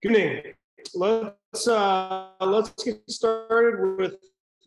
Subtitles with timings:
[0.00, 0.54] Good evening.
[0.94, 4.14] Let's uh, let's get started with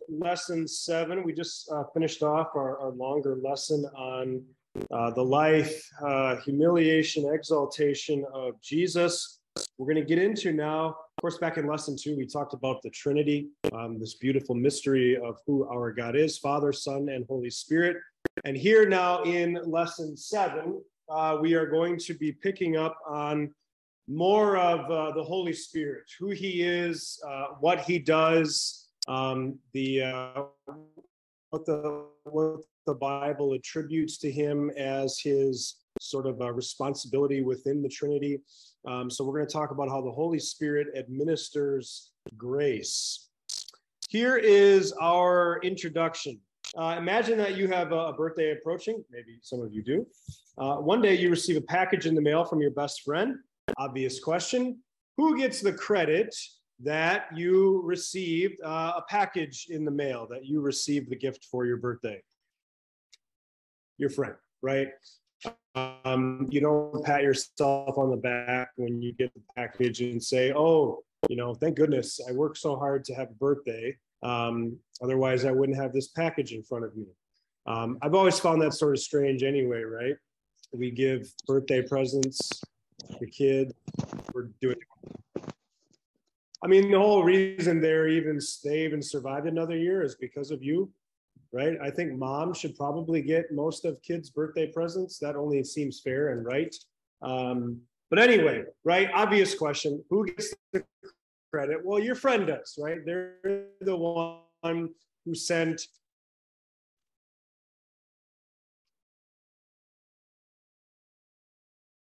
[0.09, 1.23] lesson seven.
[1.23, 4.43] We just uh, finished off our, our longer lesson on
[4.91, 9.39] uh, the life, uh, humiliation, exaltation of Jesus.
[9.77, 10.87] We're going to get into now.
[10.87, 15.15] Of course, back in lesson two, we talked about the Trinity, um, this beautiful mystery
[15.15, 17.95] of who our God is, Father, Son, and Holy Spirit.
[18.43, 23.53] And here now in lesson seven, uh, we are going to be picking up on
[24.11, 30.03] more of uh, the Holy Spirit, who He is, uh, what He does, um, the
[30.03, 30.43] uh,
[31.49, 37.81] what the what the Bible attributes to Him as His sort of a responsibility within
[37.81, 38.39] the Trinity.
[38.87, 43.29] Um, so we're going to talk about how the Holy Spirit administers grace.
[44.09, 46.39] Here is our introduction.
[46.75, 49.03] Uh, imagine that you have a, birthday approaching.
[49.11, 50.07] Maybe some of you do.
[50.57, 53.35] Uh, one day you receive a package in the mail from your best friend.
[53.77, 54.79] Obvious question.
[55.17, 56.35] Who gets the credit
[56.83, 61.65] that you received uh, a package in the mail, that you received the gift for
[61.65, 62.21] your birthday?
[63.97, 64.89] Your friend, right?
[65.75, 70.53] Um, you don't pat yourself on the back when you get the package and say,
[70.53, 73.95] oh, you know, thank goodness I worked so hard to have a birthday.
[74.23, 77.05] Um, otherwise, I wouldn't have this package in front of me.
[77.67, 80.15] Um, I've always found that sort of strange anyway, right?
[80.73, 82.61] We give birthday presents
[83.19, 83.73] the kid.
[84.33, 84.77] We're doing.
[86.63, 90.61] I mean, the whole reason they're even they even survived another year is because of
[90.61, 90.91] you,
[91.51, 91.77] right?
[91.81, 95.17] I think mom should probably get most of kids' birthday presents.
[95.19, 96.75] That only seems fair and right.
[97.21, 99.09] Um, but anyway, right?
[99.13, 100.83] Obvious question: Who gets the
[101.51, 101.83] credit?
[101.83, 103.03] Well, your friend does, right?
[103.05, 104.89] They're the one
[105.25, 105.81] who sent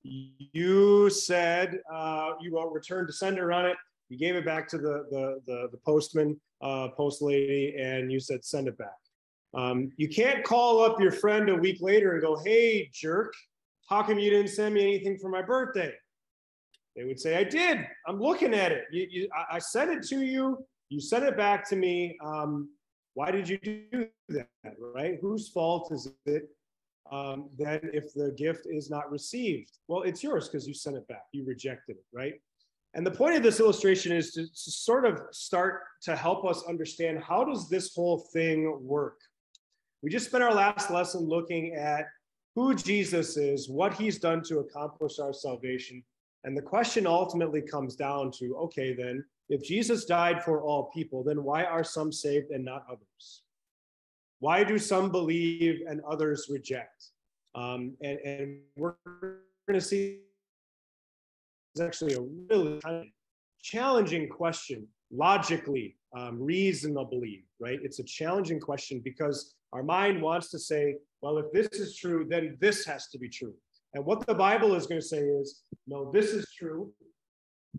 [0.05, 3.77] you said uh, you wrote return to sender on it.
[4.09, 8.21] You gave it back to the the the, the postman, uh, post lady, and you
[8.21, 8.89] said send it back.
[9.55, 13.33] Um, you can't call up your friend a week later and go, "Hey, jerk,
[13.89, 15.93] how come you didn't send me anything for my birthday?"
[16.97, 17.87] They would say, "I did.
[18.07, 18.85] I'm looking at it.
[18.91, 20.65] You, you, I, I sent it to you.
[20.89, 22.19] You sent it back to me.
[22.23, 22.69] Um,
[23.15, 24.49] why did you do that?
[24.79, 25.19] Right?
[25.21, 26.49] Whose fault is it
[27.13, 31.07] um, then if the gift is not received, well, it's yours because you sent it
[31.09, 32.41] back, you rejected it, right?
[32.95, 36.65] And the point of this illustration is to, to, sort of start to help us
[36.67, 39.19] understand how does this whole thing work?
[40.03, 42.07] We just spent our last lesson looking at
[42.55, 46.03] who Jesus is, what he's done to accomplish our salvation.
[46.45, 51.23] And the question ultimately comes down to okay, then, if Jesus died for all people,
[51.23, 53.43] then why are some saved and not others?
[54.43, 57.11] Why do some believe and others reject?
[57.55, 60.19] Um, and, and we're going to see
[61.73, 62.81] it's actually a really
[63.63, 67.79] challenging question, logically, um, reasonably, right?
[67.85, 72.27] It's a challenging question because our mind wants to say, well, if this is true,
[72.29, 73.55] then this has to be true.
[73.95, 76.93] And what the Bible is going to say is, no, this is true.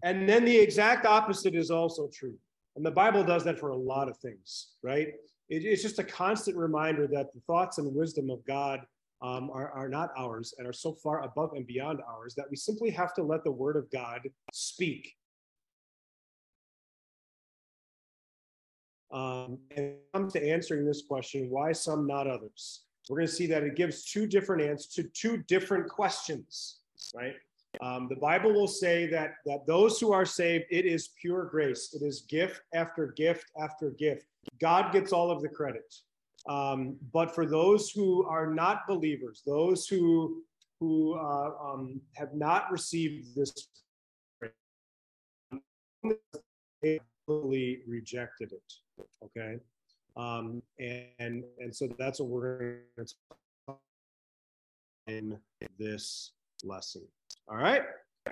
[0.01, 2.35] And then the exact opposite is also true.
[2.77, 5.09] And the Bible does that for a lot of things, right?
[5.53, 8.81] It, it's just a constant reminder that the thoughts and wisdom of God
[9.21, 12.57] um, are, are not ours and are so far above and beyond ours that we
[12.57, 14.21] simply have to let the word of God
[14.51, 15.13] speak.
[19.11, 22.85] Um, and comes to answering this question, why some, not others?
[23.07, 26.79] We're going to see that it gives two different answers to two different questions,
[27.13, 27.35] right?
[27.81, 31.93] Um, the Bible will say that that those who are saved, it is pure grace.
[31.93, 34.25] It is gift after gift after gift.
[34.59, 35.93] God gets all of the credit.
[36.47, 40.43] Um, but for those who are not believers, those who
[40.79, 43.67] who uh, um, have not received this,
[46.81, 46.99] they
[47.87, 48.73] rejected it.
[49.23, 49.57] Okay,
[50.17, 52.81] um, and and so that's what we're
[55.07, 55.39] in
[55.79, 57.03] this lesson.
[57.49, 57.81] All right.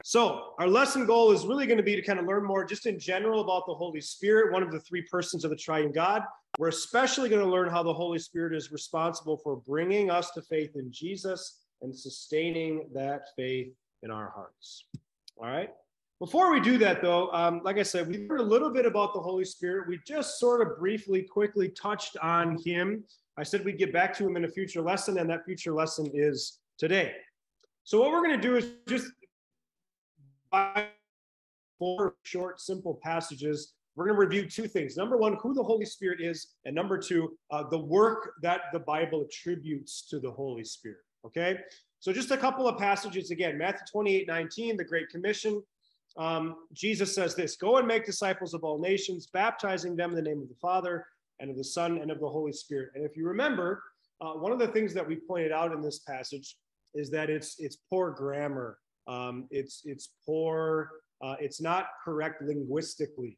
[0.04, 2.86] So our lesson goal is really going to be to kind of learn more just
[2.86, 6.24] in general about the Holy Spirit, one of the three persons of the triune God.
[6.58, 10.42] We're especially going to learn how the Holy Spirit is responsible for bringing us to
[10.42, 14.86] faith in Jesus and sustaining that faith in our hearts.
[15.38, 15.70] All right.
[16.20, 19.14] Before we do that, though, um, like I said, we learned a little bit about
[19.14, 19.88] the Holy Spirit.
[19.88, 23.04] We just sort of briefly, quickly touched on him.
[23.38, 26.12] I said we'd get back to him in a future lesson, and that future lesson
[26.14, 27.14] is today.
[27.84, 29.08] So what we're going to do is just
[30.52, 30.88] by
[31.80, 33.74] four short, simple passages.
[33.96, 34.96] We're going to review two things.
[34.96, 38.80] Number one, who the Holy Spirit is, and number two, uh, the work that the
[38.80, 41.00] Bible attributes to the Holy Spirit.
[41.26, 41.58] Okay,
[42.00, 43.58] so just a couple of passages again.
[43.58, 45.62] Matthew 28, 19, the Great Commission.
[46.18, 50.22] um, Jesus says this Go and make disciples of all nations, baptizing them in the
[50.22, 51.06] name of the Father
[51.40, 52.92] and of the Son and of the Holy Spirit.
[52.96, 53.84] And if you remember,
[54.22, 56.56] uh, one of the things that we pointed out in this passage
[56.94, 58.78] is that it's it's poor grammar.
[59.08, 60.90] Um, it's it's poor.
[61.22, 63.38] Uh, it's not correct linguistically,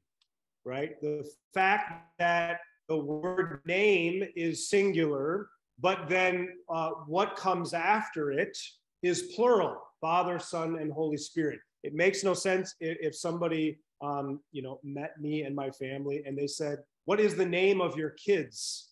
[0.65, 0.99] right?
[1.01, 8.57] The fact that the word name is singular, but then uh, what comes after it
[9.01, 11.59] is plural: Father, Son, and Holy Spirit.
[11.83, 16.23] It makes no sense if, if somebody, um, you know, met me and my family
[16.25, 18.89] and they said, "What is the name of your kids?"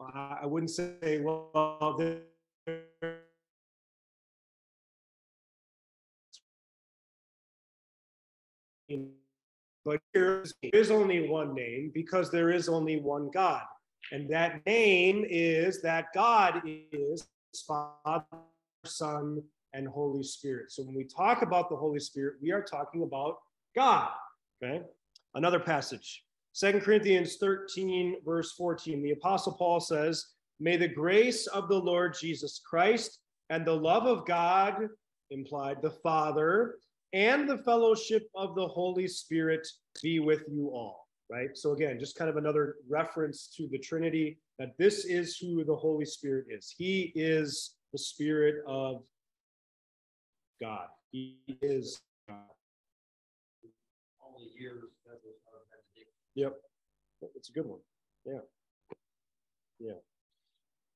[0.00, 1.96] I wouldn't say, "Well,
[9.84, 13.62] but there is only one name because there is only one God.
[14.12, 17.26] And that name is that God is
[17.66, 18.24] Father,
[18.84, 19.42] Son,
[19.72, 20.70] and Holy Spirit.
[20.70, 23.38] So when we talk about the Holy Spirit, we are talking about
[23.74, 24.10] God.
[24.62, 24.82] Okay.
[25.34, 29.02] Another passage, Second Corinthians 13, verse 14.
[29.02, 30.26] The Apostle Paul says,
[30.60, 33.18] May the grace of the Lord Jesus Christ
[33.50, 34.88] and the love of God,
[35.30, 36.76] implied the Father,
[37.14, 39.66] and the fellowship of the Holy Spirit
[40.02, 41.06] be with you all.
[41.30, 41.56] Right.
[41.56, 45.74] So, again, just kind of another reference to the Trinity that this is who the
[45.74, 46.74] Holy Spirit is.
[46.76, 49.02] He is the Spirit of
[50.60, 50.88] God.
[51.12, 52.36] He is God.
[56.34, 56.56] Yep.
[57.36, 57.80] It's a good one.
[58.26, 58.40] Yeah.
[59.80, 59.92] Yeah.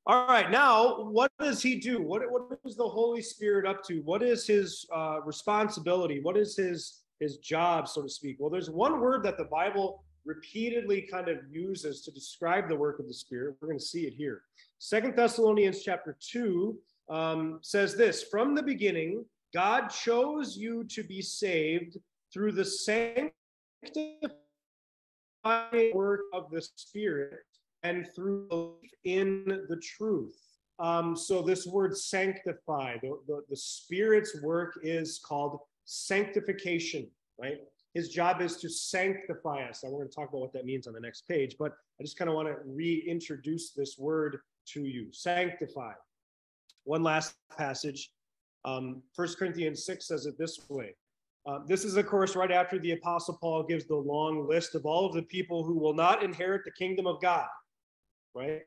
[0.09, 0.51] All right.
[0.51, 2.01] Now, what does he do?
[2.01, 4.01] What, what is the Holy Spirit up to?
[4.01, 6.21] What is his uh, responsibility?
[6.23, 8.37] What is his his job, so to speak?
[8.39, 13.01] Well, there's one word that the Bible repeatedly kind of uses to describe the work
[13.01, 13.57] of the Spirit.
[13.61, 14.43] We're going to see it here.
[14.79, 16.79] Second Thessalonians chapter 2
[17.11, 21.99] um, says this From the beginning, God chose you to be saved
[22.33, 23.31] through the sanctifying
[25.93, 27.41] work of the Spirit
[27.83, 30.37] and through belief in the truth.
[30.79, 37.09] Um, so this word sanctify, the, the, the Spirit's work is called sanctification,
[37.41, 37.59] right?
[37.95, 39.83] His job is to sanctify us.
[39.83, 42.05] And we're going to talk about what that means on the next page, but I
[42.05, 44.39] just kind of want to reintroduce this word
[44.75, 45.93] to you sanctify.
[46.85, 48.11] One last passage
[48.65, 50.95] um, 1 Corinthians 6 says it this way.
[51.47, 54.85] Uh, this is, of course, right after the Apostle Paul gives the long list of
[54.85, 57.47] all of the people who will not inherit the kingdom of God,
[58.39, 58.63] right?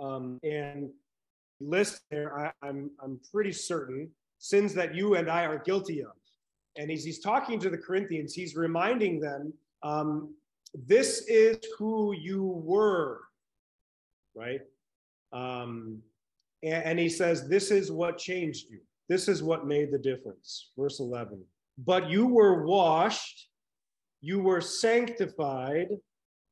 [0.00, 0.90] Um, and
[1.60, 6.12] list there, I, I'm, I'm pretty certain, sins that you and I are guilty of.
[6.76, 9.52] And as he's talking to the Corinthians, he's reminding them,
[9.82, 10.34] um,
[10.74, 13.20] this is who you were,
[14.34, 14.60] right?
[15.32, 16.00] Um,
[16.62, 18.80] and, and he says, This is what changed you.
[19.08, 20.70] This is what made the difference.
[20.76, 21.44] Verse 11.
[21.78, 23.48] But you were washed,
[24.20, 25.88] you were sanctified,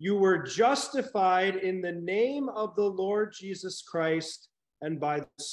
[0.03, 4.49] you were justified in the name of the Lord Jesus Christ
[4.81, 5.45] and by the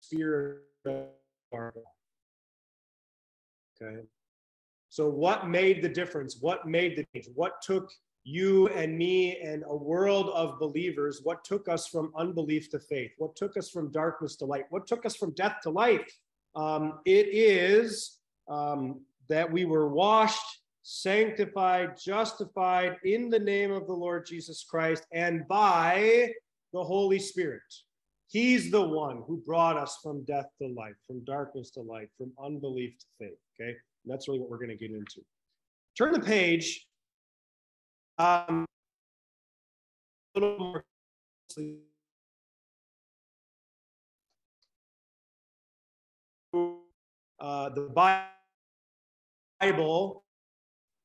[0.00, 1.06] Spirit of
[1.52, 1.82] our God.
[3.82, 4.06] Okay.
[4.90, 6.38] So, what made the difference?
[6.40, 7.34] What made the change?
[7.34, 7.90] What took
[8.22, 13.10] you and me and a world of believers, what took us from unbelief to faith,
[13.18, 16.08] what took us from darkness to light, what took us from death to life.
[16.54, 20.46] Um, it is um, that we were washed,
[20.88, 26.30] sanctified, justified in the name of the Lord Jesus Christ and by
[26.72, 27.60] the Holy Spirit.
[28.28, 32.30] He's the one who brought us from death to life, from darkness to light, from
[32.40, 33.38] unbelief to faith.
[33.60, 33.70] Okay.
[33.70, 33.76] And
[34.06, 35.22] that's really what we're going to get into.
[35.98, 36.86] Turn the page
[38.18, 38.64] um,
[40.36, 40.84] a little more
[47.40, 48.28] uh, the
[49.60, 50.25] Bible,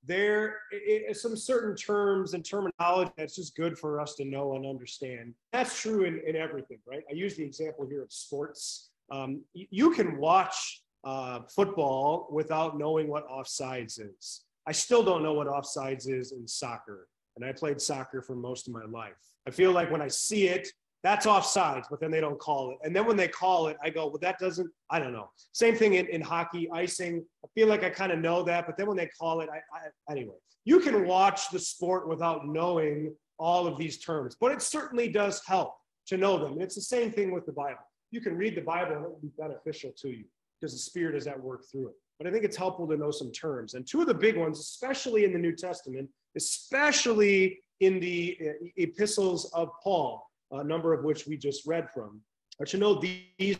[0.04, 4.66] there is some certain terms and terminology that's just good for us to know and
[4.66, 5.34] understand.
[5.54, 7.04] That's true in, in everything, right?
[7.10, 8.90] I use the example here of sports.
[9.12, 14.46] Um, you can watch uh, football without knowing what offsides is.
[14.68, 17.08] I still don't know what offsides is in soccer.
[17.36, 19.14] And I played soccer for most of my life.
[19.48, 20.68] I feel like when I see it,
[21.04, 22.78] that's offsides, but then they don't call it.
[22.84, 25.30] And then when they call it, I go, well, that doesn't, I don't know.
[25.52, 27.26] Same thing in, in hockey, icing.
[27.44, 29.58] I feel like I kind of know that, but then when they call it, I,
[29.58, 34.62] I, anyway, you can watch the sport without knowing all of these terms, but it
[34.62, 35.74] certainly does help
[36.08, 36.54] to know them.
[36.54, 37.80] And it's the same thing with the Bible.
[38.12, 40.26] You can read the Bible and it will be beneficial to you
[40.60, 43.10] because the Spirit is at work through it but I think it's helpful to know
[43.10, 43.74] some terms.
[43.74, 48.52] And two of the big ones, especially in the New Testament, especially in the uh,
[48.78, 52.22] epistles of Paul, a number of which we just read from,
[52.60, 53.58] are to know these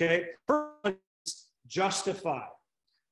[0.00, 0.26] Okay,
[1.68, 2.44] justify.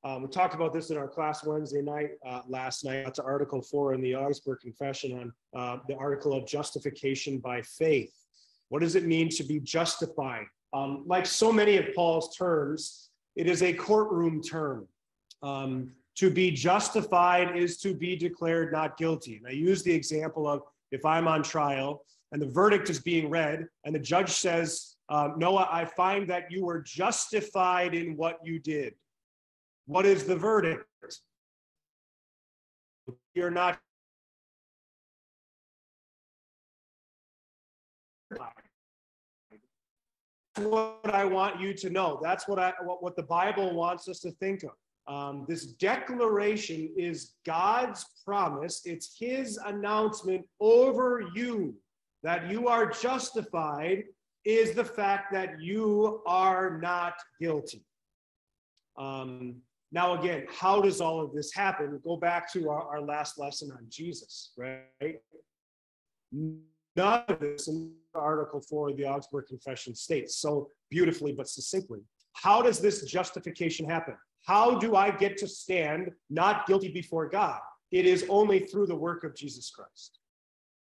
[0.03, 3.05] Um, we talked about this in our class Wednesday night, uh, last night.
[3.05, 8.13] That's Article 4 in the Augsburg Confession on uh, the article of justification by faith.
[8.71, 10.47] What does it mean to be justified?
[10.73, 14.89] Um, like so many of Paul's terms, it is a courtroom term.
[15.43, 19.37] Um, to be justified is to be declared not guilty.
[19.37, 23.31] And I use the example of if I'm on trial and the verdict is being
[23.31, 28.39] read and the judge says, uh, Noah, I find that you were justified in what
[28.45, 28.95] you did.
[29.87, 30.85] What is the verdict?
[33.35, 33.79] You're not.
[40.59, 42.21] what I want you to know.
[42.23, 44.71] That's what I what, what the Bible wants us to think of.
[45.07, 48.83] Um, this declaration is God's promise.
[48.85, 51.75] It's His announcement over you
[52.23, 54.05] that you are justified.
[54.45, 57.85] Is the fact that you are not guilty.
[58.97, 59.57] Um,
[59.93, 62.01] now, again, how does all of this happen?
[62.05, 65.19] Go back to our, our last lesson on Jesus, right?
[66.33, 72.01] None of this in Article 4 of the Augsburg Confession states so beautifully but succinctly.
[72.35, 74.15] How does this justification happen?
[74.47, 77.61] How do I get to stand not guilty before God?
[77.93, 80.19] It is only through the work of Jesus Christ.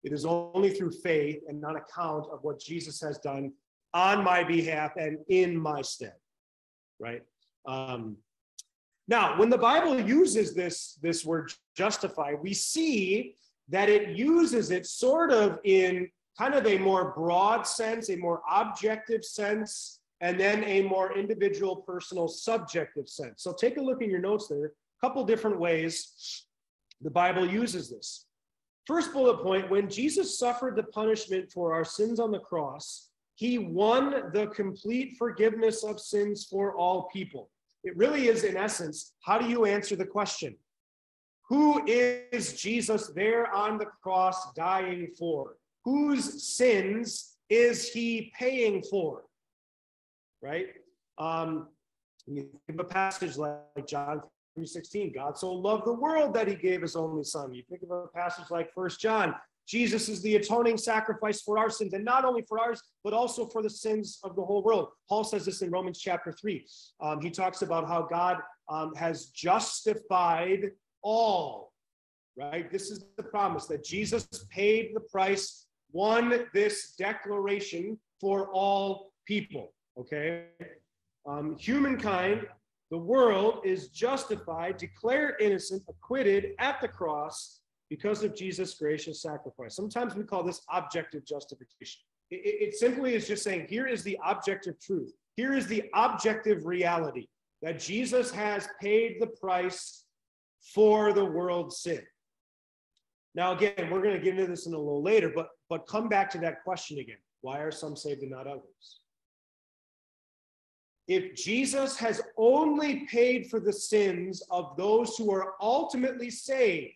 [0.02, 3.52] It is only through faith and on account of what Jesus has done
[3.92, 6.14] on my behalf and in my stead,
[6.98, 7.22] right?
[7.66, 8.16] Um,
[9.08, 13.34] now, when the Bible uses this, this word justify, we see
[13.68, 18.40] that it uses it sort of in kind of a more broad sense, a more
[18.50, 23.42] objective sense, and then a more individual, personal, subjective sense.
[23.42, 26.44] So take a look in your notes there, a couple different ways
[27.00, 28.26] the Bible uses this.
[28.86, 33.56] First bullet point when Jesus suffered the punishment for our sins on the cross, he
[33.56, 37.50] won the complete forgiveness of sins for all people.
[37.84, 40.56] It really is, in essence, how do you answer the question?
[41.48, 45.56] Who is Jesus there on the cross dying for?
[45.84, 49.22] Whose sins is he paying for?
[50.42, 50.68] Right?
[51.18, 51.68] Um,
[52.26, 54.22] you think of a passage like John
[54.58, 57.52] 3:16, God so loved the world that he gave his only son.
[57.54, 59.34] You think of a passage like First John,
[59.70, 63.46] Jesus is the atoning sacrifice for our sins, and not only for ours, but also
[63.46, 64.88] for the sins of the whole world.
[65.08, 66.66] Paul says this in Romans chapter 3.
[67.00, 71.72] Um, he talks about how God um, has justified all,
[72.36, 72.70] right?
[72.70, 79.72] This is the promise that Jesus paid the price, won this declaration for all people,
[80.00, 80.44] okay?
[81.26, 82.46] Um, humankind,
[82.90, 89.76] the world is justified, declared innocent, acquitted at the cross because of Jesus' gracious sacrifice.
[89.76, 92.00] Sometimes we call this objective justification.
[92.30, 95.12] It, it, simply is just saying, here is the objective truth.
[95.36, 97.26] Here is the objective reality
[97.62, 100.04] that Jesus has paid the price
[100.74, 102.02] for the world's sin.
[103.34, 106.08] Now, again, we're going to get into this in a little later, but, but come
[106.08, 107.18] back to that question again.
[107.42, 108.99] Why are some saved and not others?
[111.10, 116.94] If Jesus has only paid for the sins of those who are ultimately saved,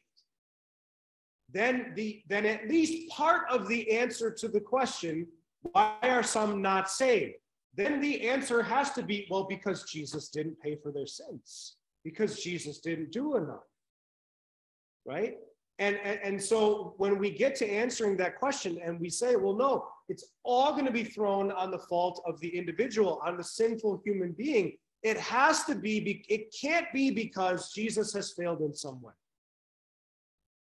[1.50, 5.26] then the then at least part of the answer to the question
[5.72, 7.34] why are some not saved?
[7.74, 12.40] Then the answer has to be well because jesus didn't pay for their sins because
[12.40, 13.66] jesus didn't do enough
[15.04, 15.38] right
[15.78, 19.56] and, and and so when we get to answering that question and we say well
[19.56, 23.44] no it's all going to be thrown on the fault of the individual on the
[23.44, 28.74] sinful human being it has to be it can't be because jesus has failed in
[28.74, 29.12] some way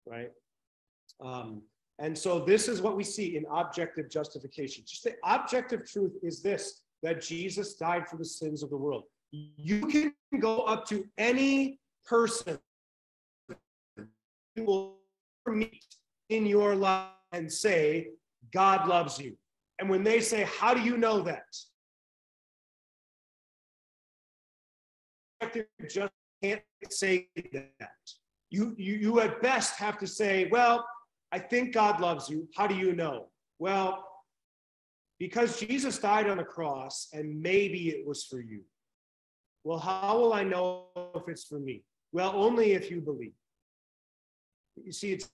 [0.07, 0.31] right
[1.23, 1.63] um,
[2.01, 4.85] and so this is what we see in objective justification.
[4.87, 9.05] Just the objective truth is this that Jesus died for the sins of the world.
[9.31, 12.59] You can go up to any person
[15.51, 15.85] meet
[16.29, 18.09] in your life and say,
[18.53, 19.37] God loves you.
[19.79, 21.45] And when they say, How do you know that?
[25.55, 27.91] You just can't say that.
[28.51, 30.87] You, you, you at best have to say, Well,
[31.33, 32.49] I think God loves you.
[32.57, 33.29] How do you know?
[33.59, 34.05] Well,
[35.19, 38.63] because Jesus died on the cross and maybe it was for you.
[39.65, 41.83] Well, how will I know if it's for me?
[42.13, 43.35] Well, only if you believe.
[44.85, 45.31] You see, it's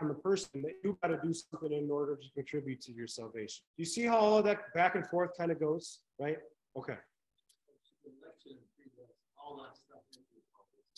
[0.00, 3.06] on the person that you got to do something in order to contribute to your
[3.06, 3.62] salvation.
[3.76, 6.38] You see how all that back and forth kind of goes, right?
[6.76, 6.96] Okay.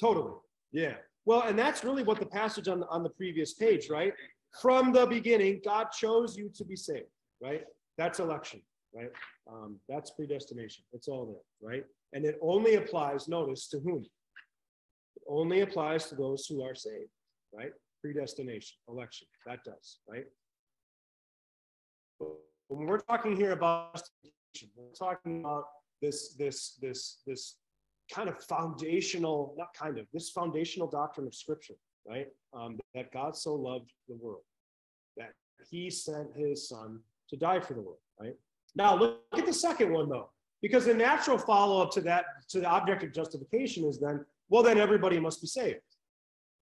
[0.00, 0.32] Totally.
[0.72, 0.94] Yeah.
[1.24, 4.12] Well, and that's really what the passage on the, on the previous page, right?
[4.60, 7.06] From the beginning, God chose you to be saved,
[7.42, 7.62] right?
[7.98, 8.62] That's election,
[8.94, 9.10] right?
[9.50, 10.84] Um, that's predestination.
[10.92, 11.84] It's all there, right?
[12.12, 14.04] And it only applies, notice, to whom?
[15.28, 17.10] Only applies to those who are saved,
[17.52, 17.72] right?
[18.02, 20.26] Predestination, election, that does, right?
[22.68, 24.00] When we're talking here about
[24.74, 25.64] we're talking about
[26.00, 27.56] this, this, this, this
[28.12, 31.74] kind of foundational, not kind of, this foundational doctrine of Scripture,
[32.08, 32.28] right?
[32.54, 34.42] Um, that God so loved the world
[35.16, 35.32] that
[35.70, 38.34] He sent His Son to die for the world, right?
[38.74, 40.30] Now look at the second one though,
[40.62, 45.18] because the natural follow-up to that, to the objective justification is then, well, then everybody
[45.18, 45.80] must be saved.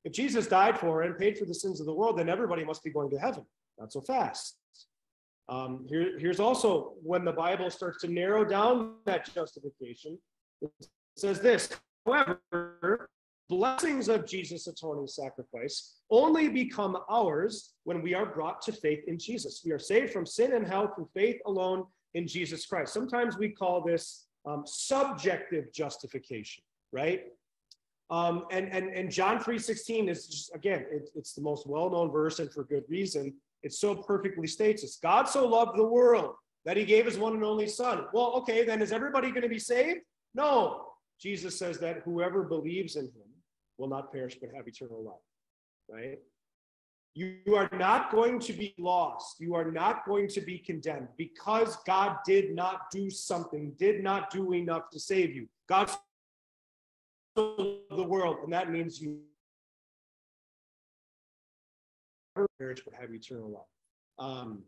[0.05, 2.83] If Jesus died for and paid for the sins of the world, then everybody must
[2.83, 3.45] be going to heaven.
[3.79, 4.57] Not so fast.
[5.49, 10.19] Um, here, here's also when the Bible starts to narrow down that justification,
[10.63, 10.71] it
[11.17, 11.71] says this,
[12.07, 13.11] however,
[13.49, 19.19] blessings of Jesus' atoning sacrifice only become ours when we are brought to faith in
[19.19, 19.63] Jesus.
[19.65, 22.95] We are saved from sin and hell through faith alone in Jesus Christ.
[22.95, 26.63] Sometimes we call this um, subjective justification,
[26.93, 27.25] right?
[28.11, 32.39] Um, and, and, and John 3.16 is just, again, it, it's the most well-known verse
[32.39, 33.35] and for good reason.
[33.63, 34.99] It so perfectly states this.
[35.03, 36.35] God so loved the world
[36.65, 38.05] that he gave his one and only son.
[38.13, 40.01] Well, okay, then is everybody going to be saved?
[40.35, 40.87] No.
[41.21, 43.31] Jesus says that whoever believes in him
[43.79, 45.15] will not perish but have eternal life,
[45.89, 46.19] right?
[47.15, 49.37] You are not going to be lost.
[49.39, 54.31] You are not going to be condemned because God did not do something, did not
[54.31, 55.49] do enough to save you.
[55.69, 55.91] God
[57.37, 59.21] the world, and that means you
[62.59, 63.63] perish but have eternal life.
[64.19, 64.63] Um,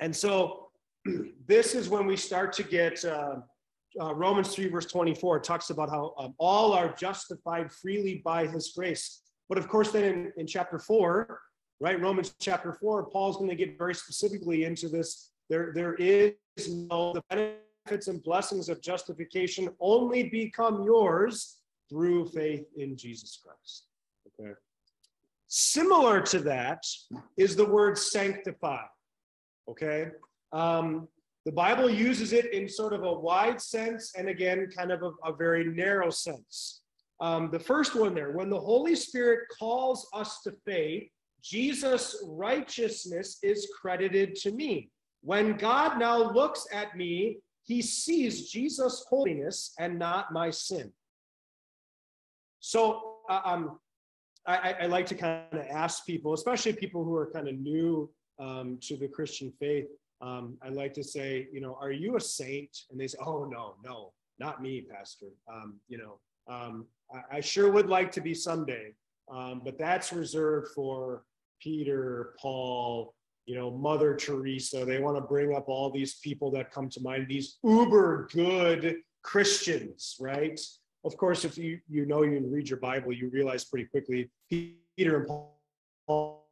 [0.00, 0.68] and so
[1.46, 3.36] this is when we start to get uh,
[4.00, 5.40] uh, Romans 3, verse 24.
[5.40, 9.22] Talks about how um, all are justified freely by his grace.
[9.48, 11.40] But of course, then in, in chapter 4,
[11.80, 12.00] right?
[12.00, 15.30] Romans chapter 4, Paul's going to get very specifically into this.
[15.48, 16.34] There, there is
[16.68, 21.57] no, the benefits and blessings of justification only become yours
[21.88, 23.86] through faith in Jesus Christ.
[24.40, 24.52] Okay.
[25.48, 26.82] Similar to that
[27.36, 28.82] is the word sanctify.
[29.68, 30.08] Okay.
[30.52, 31.08] Um,
[31.46, 35.10] the Bible uses it in sort of a wide sense and again, kind of a,
[35.24, 36.82] a very narrow sense.
[37.20, 41.08] Um, the first one there, when the Holy Spirit calls us to faith,
[41.42, 44.90] Jesus' righteousness is credited to me.
[45.22, 50.92] When God now looks at me, he sees Jesus' holiness and not my sin.
[52.60, 53.78] So uh, um,
[54.46, 58.10] I, I, like to kind of ask people, especially people who are kind of new
[58.38, 59.86] um, to the Christian faith.
[60.20, 62.76] Um, I like to say, you know, are you a saint?
[62.90, 65.26] And they say, oh no, no, not me, Pastor.
[65.52, 66.18] Um, you know,
[66.52, 68.94] um, I, I, sure would like to be someday,
[69.30, 71.24] um, but that's reserved for
[71.60, 73.14] Peter, Paul,
[73.46, 74.84] you know, Mother Teresa.
[74.84, 78.96] They want to bring up all these people that come to mind, these uber good
[79.22, 80.58] Christians, right?
[81.08, 85.16] Of course, if you, you know you read your Bible, you realize pretty quickly Peter
[85.20, 85.26] and
[86.06, 86.44] Paul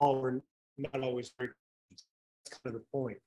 [0.00, 0.40] were
[0.78, 1.50] not always very
[1.90, 3.18] that's kind of the point.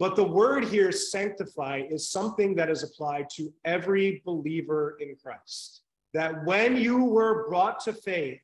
[0.00, 5.82] But the word here, sanctify, is something that is applied to every believer in Christ.
[6.14, 8.40] That when you were brought to faith,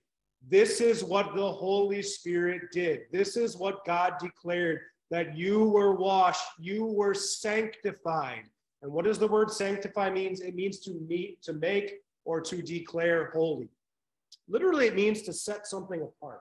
[0.48, 3.00] this is what the Holy Spirit did.
[3.10, 4.78] This is what God declared
[5.10, 8.44] that you were washed, you were sanctified.
[8.82, 10.40] And what does the word sanctify means?
[10.40, 13.68] It means to meet, to make, or to declare holy.
[14.48, 16.40] Literally, it means to set something apart.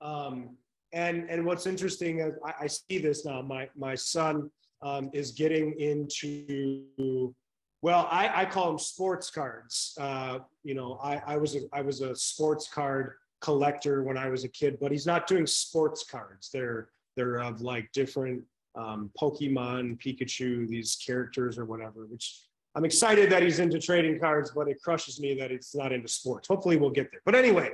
[0.00, 0.56] Um,
[0.92, 3.42] and and what's interesting is I, I see this now.
[3.42, 4.50] My my son
[4.82, 7.34] um, is getting into
[7.82, 9.94] well, I, I call them sports cards.
[10.00, 14.28] Uh, you know, I, I was a, I was a sports card collector when I
[14.28, 16.50] was a kid, but he's not doing sports cards.
[16.52, 18.42] They're they're of like different
[18.76, 22.06] um, Pokemon, Pikachu, these characters or whatever.
[22.06, 22.42] Which
[22.74, 26.08] I'm excited that he's into trading cards, but it crushes me that it's not into
[26.08, 26.48] sports.
[26.48, 27.20] Hopefully, we'll get there.
[27.24, 27.70] But anyway,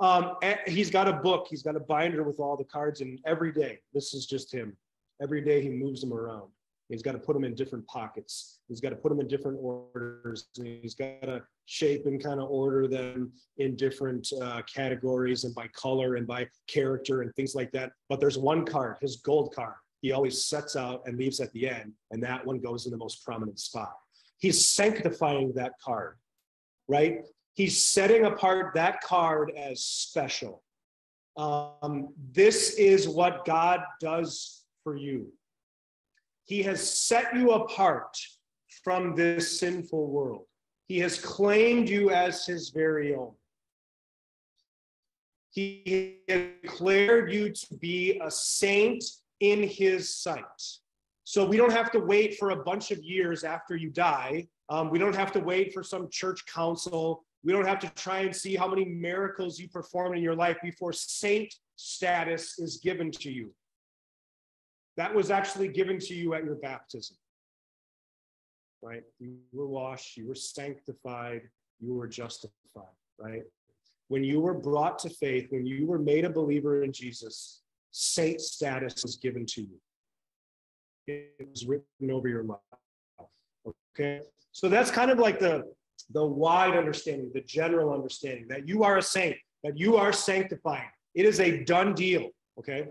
[0.00, 1.46] um, he's got a book.
[1.48, 4.76] He's got a binder with all the cards, and every day, this is just him.
[5.20, 6.48] Every day he moves them around.
[6.88, 8.58] He's got to put them in different pockets.
[8.68, 10.48] He's got to put them in different orders.
[10.54, 15.68] He's got to shape and kind of order them in different uh, categories and by
[15.68, 17.92] color and by character and things like that.
[18.08, 21.68] But there's one card, his gold card, he always sets out and leaves at the
[21.68, 23.92] end, and that one goes in the most prominent spot.
[24.38, 26.18] He's sanctifying that card,
[26.88, 27.20] right?
[27.54, 30.64] He's setting apart that card as special.
[31.36, 35.32] Um, this is what God does for you.
[36.44, 38.18] He has set you apart
[38.82, 40.46] from this sinful world.
[40.88, 43.32] He has claimed you as his very own.
[45.50, 49.04] He declared you to be a saint
[49.42, 50.62] in his sight.
[51.24, 54.46] So we don't have to wait for a bunch of years after you die.
[54.68, 57.24] Um, we don't have to wait for some church council.
[57.44, 60.58] We don't have to try and see how many miracles you performed in your life
[60.62, 63.52] before saint status is given to you.
[64.96, 67.16] That was actually given to you at your baptism.
[68.80, 69.02] Right?
[69.18, 71.42] You were washed, you were sanctified,
[71.80, 73.42] you were justified, right?
[74.08, 77.61] When you were brought to faith, when you were made a believer in Jesus,
[77.92, 79.80] saint status was given to you.
[81.06, 82.58] It was written over your life.
[83.94, 84.20] Okay.
[84.52, 85.64] So that's kind of like the,
[86.12, 90.88] the wide understanding, the general understanding that you are a saint, that you are sanctified.
[91.14, 92.30] It is a done deal.
[92.58, 92.88] Okay.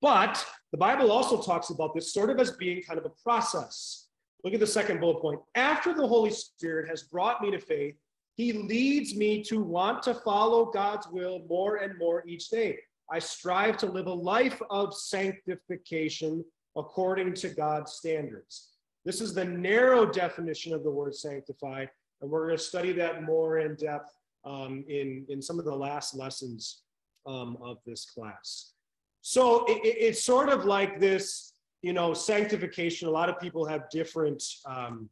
[0.00, 4.08] But the Bible also talks about this sort of as being kind of a process.
[4.44, 5.40] Look at the second bullet point.
[5.54, 7.94] After the Holy Spirit has brought me to faith,
[8.36, 12.78] he leads me to want to follow God's will more and more each day.
[13.14, 16.44] I strive to live a life of sanctification
[16.76, 18.70] according to God's standards.
[19.04, 23.22] This is the narrow definition of the word sanctified, and we're going to study that
[23.22, 24.10] more in depth
[24.44, 26.82] um, in, in some of the last lessons
[27.24, 28.72] um, of this class.
[29.20, 33.06] So it, it's sort of like this, you know, sanctification.
[33.06, 35.08] A lot of people have different um,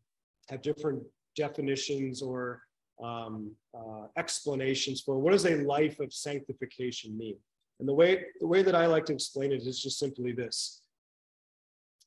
[0.48, 1.04] have different
[1.36, 2.62] definitions or
[3.00, 7.36] um, uh, explanations for what does a life of sanctification mean.
[7.82, 10.82] And the way the way that I like to explain it is just simply this: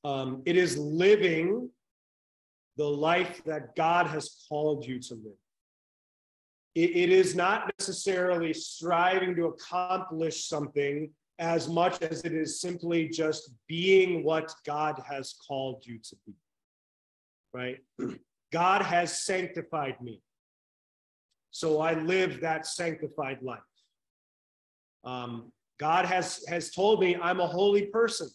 [0.06, 1.70] um, it is living
[2.78, 5.42] the life that God has called you to live.
[6.76, 11.10] It, it is not necessarily striving to accomplish something
[11.40, 16.36] as much as it is simply just being what God has called you to be.
[17.54, 17.80] Right?
[18.54, 20.22] God has sanctified me.
[21.52, 23.60] So I live that sanctified life.
[25.04, 28.30] Um, God has, has told me I'm a holy person.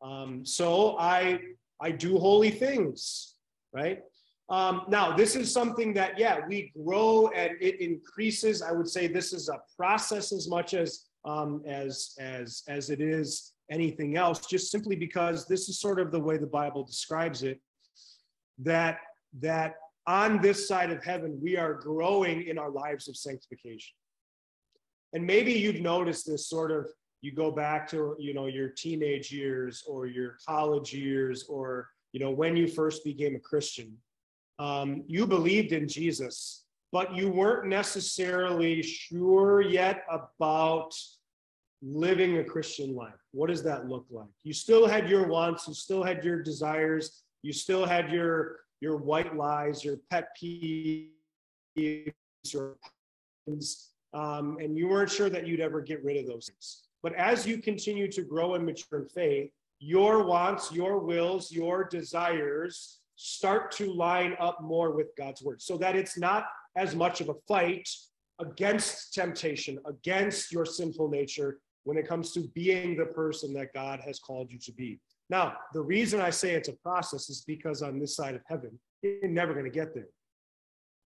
[0.00, 1.40] Um, so I,
[1.80, 3.34] I do holy things,
[3.72, 4.00] right?
[4.48, 8.60] Um, now, this is something that, yeah, we grow and it increases.
[8.60, 13.00] I would say this is a process as much as um, as as as it
[13.00, 14.44] is anything else.
[14.46, 17.60] Just simply because this is sort of the way the Bible describes it.
[18.58, 18.98] That
[19.40, 23.94] that on this side of heaven, we are growing in our lives of sanctification.
[25.12, 26.86] And maybe you've noticed this sort of,
[27.20, 32.20] you go back to, you know, your teenage years or your college years or, you
[32.20, 33.96] know, when you first became a Christian.
[34.58, 40.92] Um, you believed in Jesus, but you weren't necessarily sure yet about
[41.82, 43.14] living a Christian life.
[43.32, 44.28] What does that look like?
[44.44, 48.96] You still had your wants, you still had your desires, you still had your your
[48.96, 51.10] white lies, your pet peeves,
[51.76, 52.76] your
[54.14, 56.82] um, and you weren't sure that you'd ever get rid of those things.
[57.02, 61.84] But as you continue to grow and mature in faith, your wants, your wills, your
[61.84, 66.46] desires start to line up more with God's word so that it's not
[66.76, 67.88] as much of a fight
[68.40, 74.00] against temptation, against your sinful nature when it comes to being the person that God
[74.04, 75.00] has called you to be.
[75.30, 78.78] Now, the reason I say it's a process is because on this side of heaven,
[79.02, 80.08] you're never going to get there.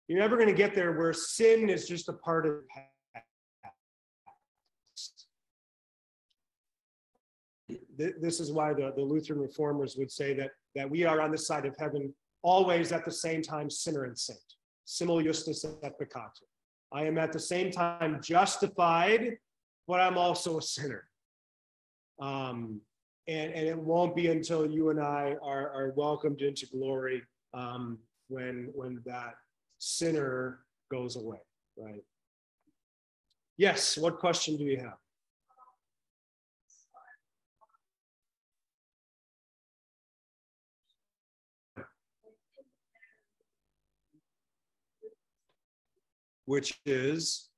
[0.09, 2.61] You're never going to get there where sin is just a part of
[7.97, 11.39] this is why the, the Lutheran reformers would say that, that we are on the
[11.39, 14.39] side of heaven always at the same time sinner and saint.
[14.85, 16.47] Simul justus et peccator.
[16.93, 19.37] I am at the same time justified,
[19.87, 21.05] but I'm also a sinner.
[22.21, 22.81] Um,
[23.29, 27.23] and, and it won't be until you and I are, are welcomed into glory
[27.55, 29.35] um, when, when that
[29.79, 31.39] sinner goes away,
[31.77, 32.03] right?
[33.57, 34.99] Yes, what question do you have?
[46.45, 47.49] Which is?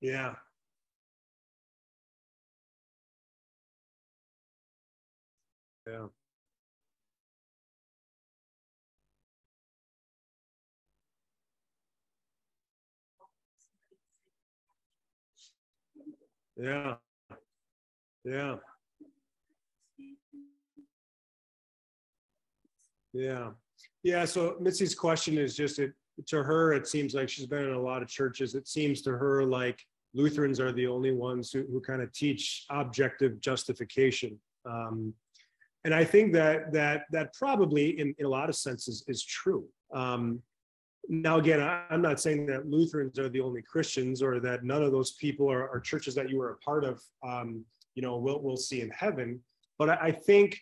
[0.00, 0.34] Yeah.
[5.86, 6.06] Yeah.
[16.56, 16.94] Yeah.
[18.24, 18.56] Yeah.
[23.14, 23.50] Yeah.
[24.02, 24.26] Yeah.
[24.26, 25.92] So Mitzi's question is just it
[26.26, 28.54] to her, it seems like she's been in a lot of churches.
[28.54, 29.80] It seems to her like
[30.12, 34.38] Lutherans are the only ones who, who kind of teach objective justification.
[34.64, 35.14] Um,
[35.84, 39.64] and I think that that that probably in, in a lot of senses is true.
[39.92, 40.40] Um,
[41.08, 44.82] now again, I, am not saying that Lutherans are the only Christians or that none
[44.82, 48.16] of those people are, are churches that you were a part of, um, you know,
[48.16, 49.40] we'll, we'll see in heaven.
[49.78, 50.58] But I, I think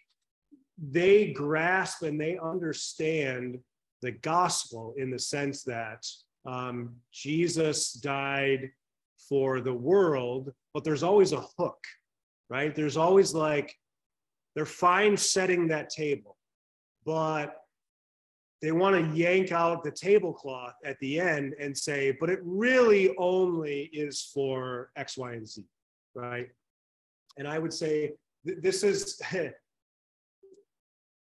[0.91, 3.59] they grasp and they understand
[4.01, 6.05] the gospel in the sense that
[6.45, 8.71] um, Jesus died
[9.29, 11.79] for the world, but there's always a hook,
[12.51, 12.75] right?
[12.75, 13.75] There's always like,
[14.57, 16.37] they're fine setting that table,
[17.07, 17.57] but
[18.61, 23.15] they want to yank out the tablecloth at the end and say, but it really
[23.19, 25.65] only is for X, Y, and Z,
[26.15, 26.49] right?
[27.39, 28.13] And I would say
[28.47, 29.21] th- this is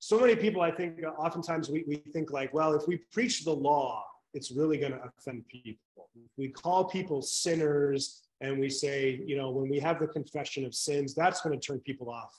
[0.07, 3.51] so many people, I think, oftentimes we, we think like, well, if we preach the
[3.51, 6.07] law, it's really going to offend people.
[6.37, 10.73] We call people sinners and we say, you know, when we have the confession of
[10.73, 12.33] sins, that's going to turn people off.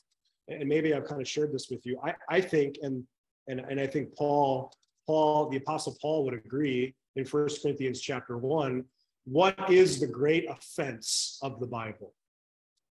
[0.48, 2.00] And maybe I've kind of shared this with you.
[2.02, 3.04] I, I think, and,
[3.48, 4.72] and, and I think Paul,
[5.06, 8.86] Paul, the apostle Paul would agree in First Corinthians chapter one,
[9.26, 12.14] what is the great offense of the Bible?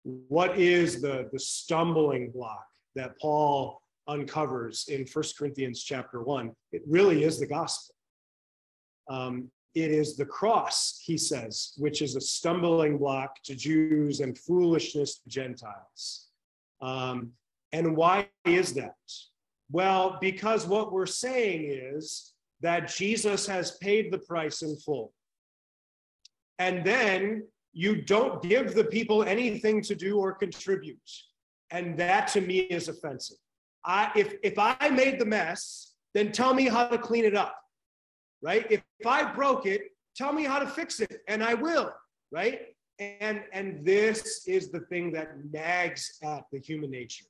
[0.03, 6.53] What is the, the stumbling block that Paul uncovers in First Corinthians chapter one?
[6.73, 7.95] It really is the gospel.
[9.09, 14.37] Um, it is the cross, he says, which is a stumbling block to Jews and
[14.39, 16.29] foolishness to Gentiles.
[16.81, 17.33] Um,
[17.73, 18.95] and why is that?
[19.71, 25.13] Well, because what we're saying is that Jesus has paid the price in full.
[26.59, 31.11] And then you don't give the people anything to do or contribute.
[31.71, 33.37] And that to me is offensive.
[33.87, 37.57] I, if, if I made the mess, then tell me how to clean it up
[38.43, 38.67] right?
[38.71, 39.83] If, if I broke it,
[40.15, 41.93] tell me how to fix it, and I will,
[42.31, 42.61] right?
[42.99, 47.27] And and this is the thing that nags at the human nature.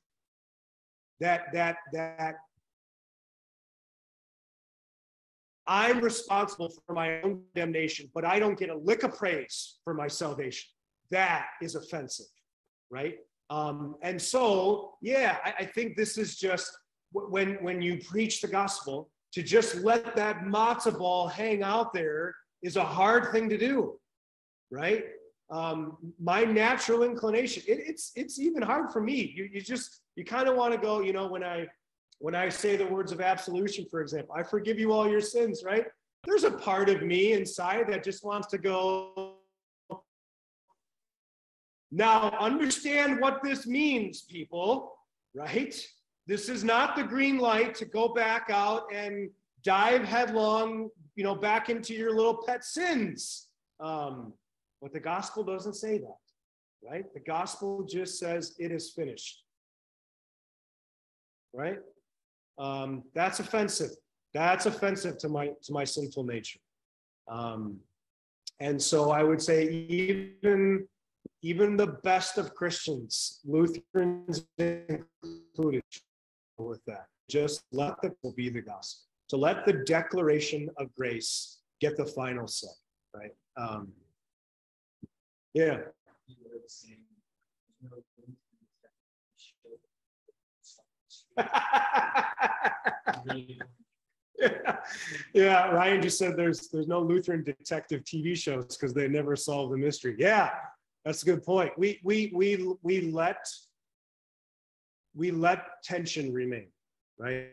[1.19, 2.37] That that that
[5.67, 9.95] I'm responsible for my own damnation, but I don't get a lick of praise for
[9.95, 10.69] my salvation.
[11.11, 12.27] That is offensive,
[12.91, 13.17] right?
[13.51, 16.71] Um, and so, yeah, I, I think this is just
[17.13, 22.35] when when you preach the gospel, to just let that matzah ball hang out there
[22.63, 23.99] is a hard thing to do,
[24.71, 25.05] right?
[25.51, 29.33] Um, my natural inclination, it, it's it's even hard for me.
[29.37, 31.67] You, you just you kind of want to go, you know, when I
[32.19, 35.63] when I say the words of absolution, for example, I forgive you all your sins,
[35.65, 35.85] right?
[36.25, 39.26] There's a part of me inside that just wants to go.
[41.91, 44.93] Now, understand what this means, people,
[45.35, 45.75] right?
[46.27, 49.31] This is not the green light to go back out and
[49.63, 53.49] dive headlong, you know, back into your little pet sins.
[53.79, 54.33] Um,
[54.83, 56.19] but the gospel doesn't say that,
[56.89, 57.05] right?
[57.15, 59.43] The gospel just says it is finished,
[61.53, 61.79] right?
[62.59, 63.91] Um, that's offensive.
[64.35, 66.61] That's offensive to my to my sinful nature.
[67.29, 67.79] Um,
[68.61, 70.87] and so I would say even
[71.43, 75.83] even the best of Christians, Lutherans included,
[76.59, 77.07] with that.
[77.31, 79.07] Just let the be the gospel.
[79.29, 82.69] So let the declaration of grace get the final say,
[83.15, 83.35] right?
[83.57, 83.93] Um,
[85.53, 85.79] yeah.
[86.25, 86.99] yeah.
[95.35, 99.71] yeah, Ryan just said there's there's no Lutheran detective TV shows because they never solve
[99.71, 100.15] the mystery.
[100.19, 100.51] Yeah,
[101.07, 101.71] that's a good point.
[101.79, 103.47] We we we we let
[105.15, 106.67] we let tension remain,
[107.17, 107.51] right?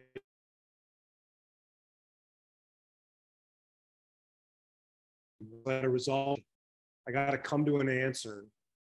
[5.65, 6.39] Let a resolve.
[7.07, 8.47] I got to come to an answer.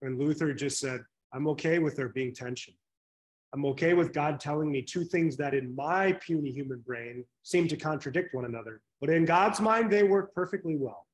[0.02, 1.00] And Luther just said,
[1.32, 2.74] I'm okay with there being tension.
[3.52, 7.66] I'm okay with God telling me two things that in my puny human brain seem
[7.68, 11.06] to contradict one another, but in God's mind, they work perfectly well.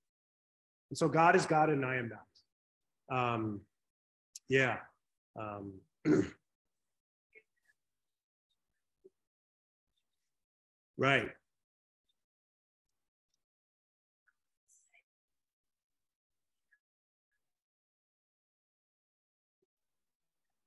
[0.90, 2.29] And so God is God and I am not.
[3.10, 3.60] Um,
[4.48, 4.78] yeah.
[5.38, 5.72] Um,
[11.00, 11.30] Right.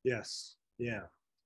[0.03, 0.55] Yes.
[0.79, 1.01] Yeah.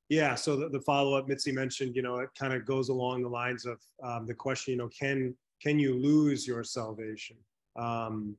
[0.07, 0.35] Yeah.
[0.35, 3.29] So the, the follow up Mitzi mentioned, you know, it kind of goes along the
[3.29, 7.35] lines of um, the question, you know, can can you lose your salvation?
[7.77, 8.37] Um,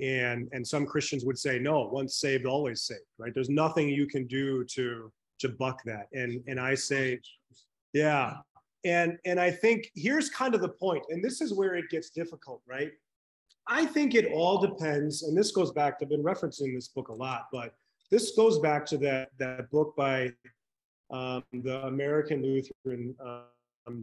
[0.00, 3.00] and and some Christians would say, no, once saved, always saved.
[3.18, 3.32] Right?
[3.34, 6.06] There's nothing you can do to to buck that.
[6.12, 7.20] And and I say,
[7.92, 8.34] yeah,
[8.84, 12.10] and and i think here's kind of the point and this is where it gets
[12.10, 12.92] difficult right
[13.66, 17.08] i think it all depends and this goes back to, i've been referencing this book
[17.08, 17.74] a lot but
[18.10, 20.30] this goes back to that that book by
[21.10, 24.02] um, the american lutheran um,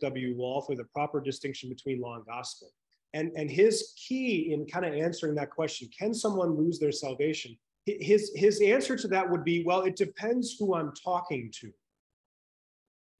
[0.00, 2.70] w walther the proper distinction between law and gospel
[3.12, 7.56] And, and his key in kind of answering that question, can someone lose their salvation?
[7.86, 11.72] His, his answer to that would be, well, it depends who I'm talking to.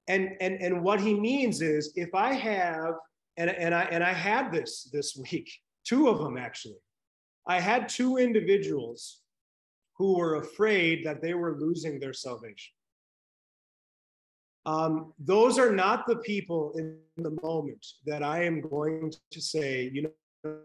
[0.07, 2.95] And, and, and what he means is if I have,
[3.37, 5.51] and, and, I, and I had this this week,
[5.83, 6.79] two of them actually.
[7.47, 9.21] I had two individuals
[9.97, 12.73] who were afraid that they were losing their salvation.
[14.65, 19.89] Um, those are not the people in the moment that I am going to say,
[19.91, 20.11] you
[20.43, 20.55] know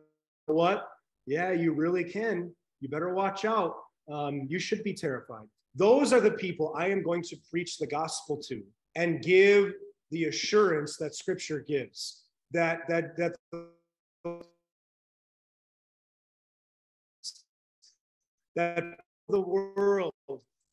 [0.46, 0.88] what?
[1.26, 2.54] Yeah, you really can.
[2.80, 3.74] You better watch out.
[4.12, 5.46] Um, you should be terrified.
[5.74, 8.62] Those are the people I am going to preach the gospel to
[8.94, 9.72] and give
[10.10, 13.34] the assurance that scripture gives that that that
[18.54, 18.84] that
[19.28, 20.14] the world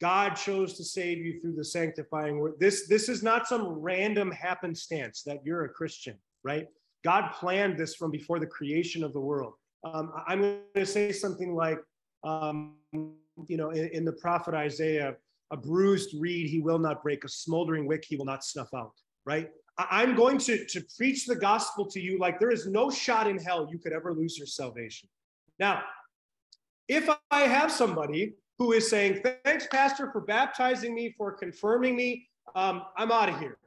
[0.04, 2.56] God chose to save you through the sanctifying word.
[2.60, 6.68] This, this is not some random happenstance that you're a Christian, right?
[7.06, 9.54] God planned this from before the creation of the world.
[9.86, 11.80] Um, I'm going to say something like,
[12.26, 15.16] um, you know, in, in the prophet Isaiah,
[15.52, 18.92] a bruised reed he will not break, a smoldering wick he will not snuff out,
[19.26, 19.48] right?
[19.78, 23.38] I'm going to, to preach the gospel to you like there is no shot in
[23.38, 25.08] hell you could ever lose your salvation.
[25.60, 25.82] Now,
[26.90, 32.28] if I have somebody who is saying, Thanks, Pastor, for baptizing me, for confirming me.
[32.56, 33.58] Um, I'm out of here.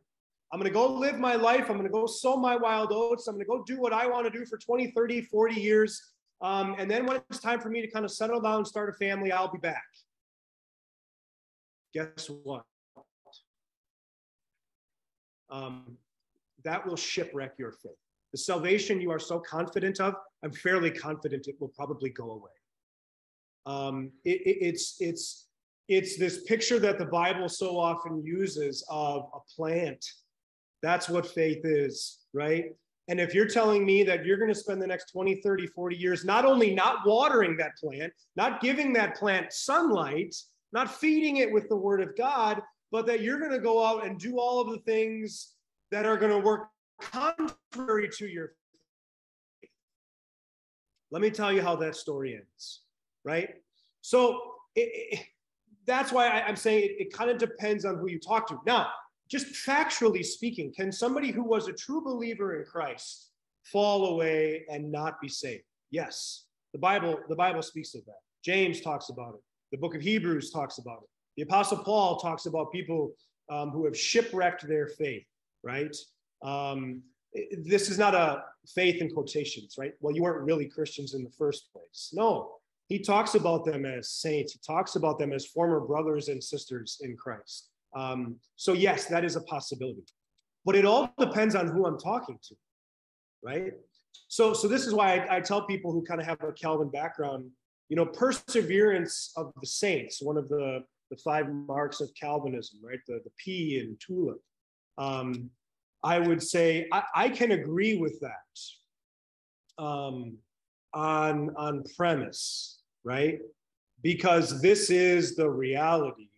[0.52, 1.68] I'm going to go live my life.
[1.68, 3.26] I'm going to go sow my wild oats.
[3.26, 6.12] I'm going to go do what I want to do for 20, 30, 40 years.
[6.40, 8.88] Um, and then when it's time for me to kind of settle down and start
[8.88, 9.84] a family, I'll be back.
[11.94, 12.62] Guess what?
[15.50, 15.96] Um,
[16.64, 17.92] that will shipwreck your faith.
[18.32, 22.50] The salvation you are so confident of, I'm fairly confident it will probably go away.
[23.66, 25.46] Um, it, it, it's it's
[25.88, 30.04] it's this picture that the Bible so often uses of a plant.
[30.82, 32.66] That's what faith is, right?
[33.08, 35.96] And if you're telling me that you're going to spend the next 20, 30, 40
[35.96, 40.34] years not only not watering that plant, not giving that plant sunlight,
[40.72, 44.04] not feeding it with the word of God, but that you're going to go out
[44.04, 45.54] and do all of the things
[45.92, 46.68] that are going to work
[47.00, 48.52] contrary to your
[49.60, 49.70] faith.
[51.12, 52.85] Let me tell you how that story ends
[53.26, 53.50] right?
[54.00, 54.40] So
[54.76, 55.20] it, it,
[55.86, 58.58] that's why I, am saying it, it kind of depends on who you talk to.
[58.66, 58.88] Now,
[59.28, 63.30] just factually speaking, can somebody who was a true believer in Christ
[63.64, 65.64] fall away and not be saved?
[65.90, 66.44] Yes.
[66.72, 68.20] The Bible, the Bible speaks of that.
[68.44, 69.40] James talks about it.
[69.72, 71.08] The book of Hebrews talks about it.
[71.36, 73.12] The Apostle Paul talks about people
[73.50, 75.26] um, who have shipwrecked their faith,
[75.62, 75.94] right?
[76.44, 77.02] Um,
[77.58, 79.92] this is not a faith in quotations, right?
[80.00, 82.10] Well, you weren't really Christians in the first place.
[82.12, 82.52] No,
[82.88, 84.52] he talks about them as saints.
[84.52, 87.68] He talks about them as former brothers and sisters in Christ.
[87.94, 90.04] Um, so, yes, that is a possibility.
[90.64, 92.54] But it all depends on who I'm talking to,
[93.42, 93.72] right?
[94.28, 96.90] So, so this is why I, I tell people who kind of have a Calvin
[96.90, 97.50] background,
[97.88, 102.98] you know, perseverance of the saints, one of the, the five marks of Calvinism, right?
[103.06, 104.40] The, the P in tulip.
[104.98, 105.50] Um,
[106.02, 110.36] I would say I, I can agree with that um,
[110.94, 112.75] on, on premise
[113.06, 113.38] right?
[114.02, 116.28] Because this is the reality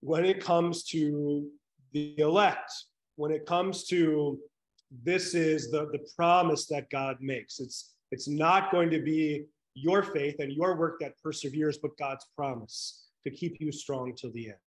[0.00, 1.48] when it comes to
[1.92, 2.72] the elect,
[3.16, 4.38] when it comes to
[5.02, 7.58] this is the, the promise that God makes.
[7.58, 12.26] It's it's not going to be your faith and your work that perseveres, but God's
[12.36, 14.62] promise to keep you strong till the end.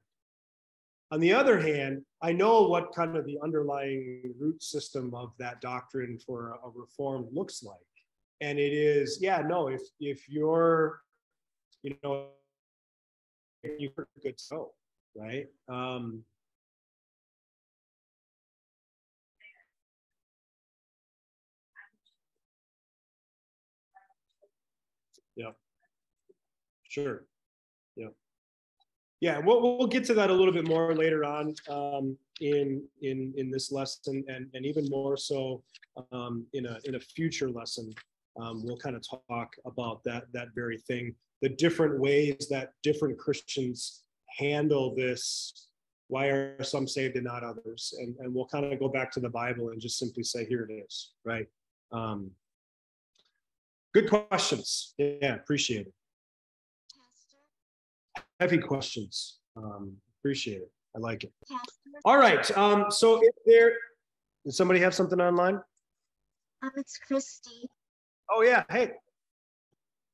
[1.11, 5.61] On the other hand, I know what kind of the underlying root system of that
[5.61, 7.88] doctrine for a reform looks like
[8.41, 11.01] and it is yeah no if if you're
[11.83, 12.27] you know
[13.77, 13.91] you're
[14.23, 14.73] good go
[15.15, 15.47] right?
[15.67, 16.23] Um
[25.35, 25.51] yeah
[26.83, 27.25] sure.
[27.95, 28.07] Yeah
[29.21, 33.33] yeah we'll, we'll get to that a little bit more later on um, in in
[33.37, 35.61] in this lesson and and even more so
[36.11, 37.93] um, in a in a future lesson
[38.39, 41.13] um, we'll kind of talk about that that very thing.
[41.41, 44.03] The different ways that different christians
[44.37, 45.67] handle this
[46.07, 47.93] why are some saved and not others?
[47.99, 50.67] And, and we'll kind of go back to the bible and just simply say here
[50.69, 51.47] it is right?
[51.91, 52.31] Um,
[53.93, 54.93] good questions.
[54.97, 55.93] Yeah appreciate it.
[58.39, 59.39] Heavy questions.
[59.55, 60.71] Um, appreciate it.
[60.95, 61.33] I like it.
[62.05, 63.73] All right um, so if there
[64.45, 65.59] does somebody have something online?
[66.61, 67.69] Um, it's christy
[68.31, 68.63] Oh yeah.
[68.69, 68.91] Hey.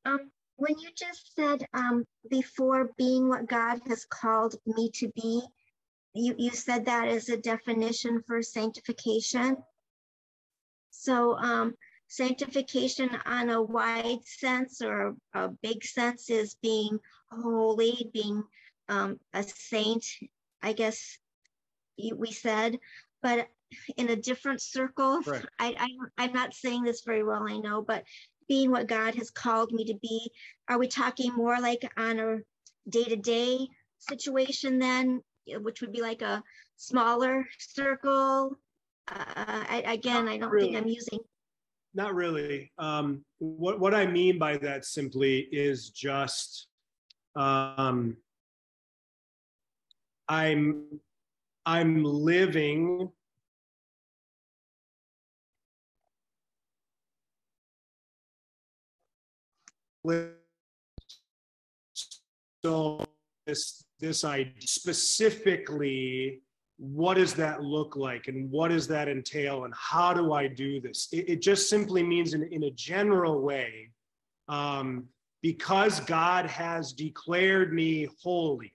[0.05, 5.41] Um, when you just said um, before being what God has called me to be,
[6.13, 9.57] you, you said that as a definition for sanctification.
[10.91, 11.74] So um,
[12.07, 16.99] sanctification on a wide sense or a big sense is being
[17.30, 18.43] holy, being
[18.88, 20.05] um, a saint,
[20.61, 21.18] I guess
[21.97, 22.78] we said,
[23.22, 23.47] but
[23.98, 25.22] in a different circle.
[25.26, 25.46] Right.
[25.60, 28.04] I, I, I'm not saying this very well, I know, but
[28.48, 30.32] being what God has called me to be,
[30.70, 32.38] are we talking more like on a
[32.90, 33.68] day to day
[34.00, 36.44] situation then, which would be like a
[36.78, 38.58] smaller circle?
[39.08, 40.68] Uh, I, again, I don't really.
[40.68, 41.20] think I'm using.
[41.94, 42.72] Not really.
[42.78, 46.68] Um, what what I mean by that simply is just
[47.36, 48.18] um,
[50.28, 51.00] I'm
[51.66, 53.10] I'm living
[62.64, 63.06] so
[63.45, 66.41] this this idea specifically
[66.78, 70.82] what does that look like and what does that entail and how do i do
[70.82, 71.08] this?
[71.14, 73.91] It, it just simply means in, in a general way
[74.49, 75.06] um,
[75.41, 78.74] because god has declared me holy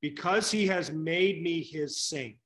[0.00, 2.36] because he has made me his saint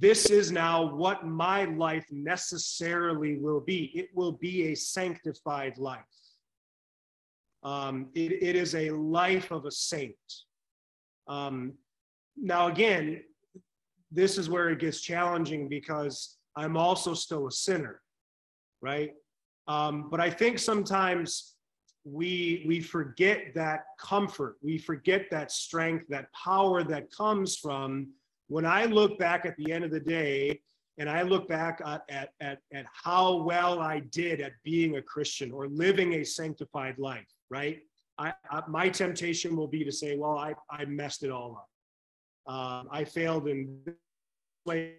[0.00, 3.92] this is now what my life necessarily will be.
[3.94, 6.04] It will be a sanctified life
[7.66, 10.14] um, it, it is a life of a saint.
[11.26, 11.72] Um,
[12.36, 13.22] now, again,
[14.12, 18.00] this is where it gets challenging because I'm also still a sinner,
[18.80, 19.10] right?
[19.66, 21.56] Um, but I think sometimes
[22.04, 28.12] we we forget that comfort, we forget that strength, that power that comes from
[28.46, 30.60] when I look back at the end of the day
[30.98, 35.02] and I look back at, at, at, at how well I did at being a
[35.02, 37.78] Christian or living a sanctified life right?
[38.18, 41.66] I, I, my temptation will be to say, well, I, I messed it all
[42.46, 42.52] up.
[42.52, 43.94] Um, I failed in this
[44.64, 44.94] way,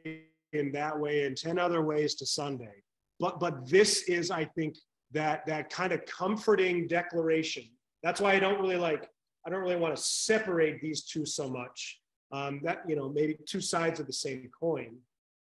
[0.54, 2.84] in that way, in 10 other ways to Sunday.
[3.20, 4.78] But, but this is, I think,
[5.12, 7.64] that, that kind of comforting declaration.
[8.04, 9.10] That's why I don't really like,
[9.46, 12.00] I don't really want to separate these two so much.
[12.34, 14.98] Um, that, you know, maybe two sides of the same coin.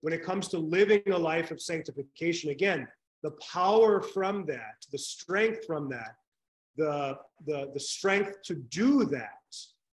[0.01, 2.88] When it comes to living a life of sanctification, again,
[3.22, 6.14] the power from that, the strength from that
[6.77, 9.31] the, the, the strength to do that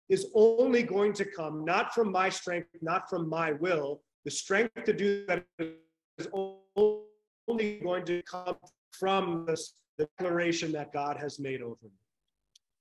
[0.09, 4.03] is only going to come not from my strength, not from my will.
[4.25, 6.29] The strength to do that is
[6.77, 8.57] only going to come
[8.93, 11.91] from this declaration that God has made over me.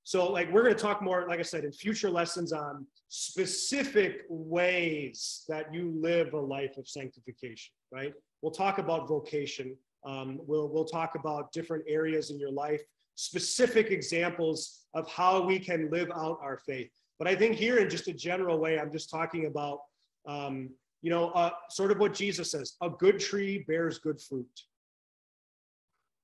[0.06, 4.24] So, like, we're going to talk more, like I said, in future lessons on specific
[4.28, 8.12] ways that you live a life of sanctification, right?
[8.42, 9.74] We'll talk about vocation.
[10.04, 12.82] Um, we'll, we'll talk about different areas in your life
[13.14, 16.90] specific examples of how we can live out our faith.
[17.18, 19.80] But I think here, in just a general way, I'm just talking about,
[20.26, 20.70] um,
[21.02, 24.46] you know, uh, sort of what Jesus says: a good tree bears good fruit.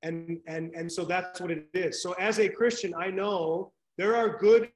[0.02, 2.02] And and and so that's what it is.
[2.02, 4.70] So as a Christian, I know there are good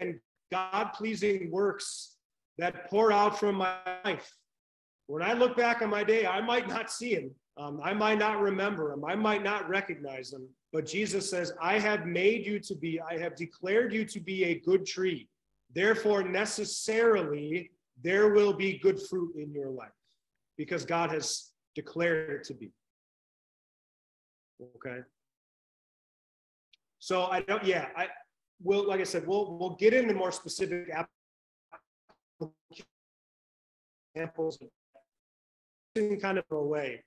[0.00, 0.20] and
[0.52, 2.16] God-pleasing works
[2.58, 4.30] that pour out from my life.
[5.06, 7.30] When I look back on my day, I might not see them.
[7.58, 9.04] Um, I might not remember them.
[9.04, 10.48] I might not recognize them.
[10.72, 14.44] But Jesus says, I have made you to be, I have declared you to be
[14.44, 15.28] a good tree.
[15.74, 17.70] Therefore, necessarily,
[18.02, 19.90] there will be good fruit in your life
[20.56, 22.70] because God has declared it to be.
[24.76, 25.00] Okay.
[27.00, 28.08] So I don't, yeah, I
[28.62, 30.88] will, like I said, we'll, we'll get into more specific
[34.14, 34.58] examples
[35.96, 37.02] in kind of a way.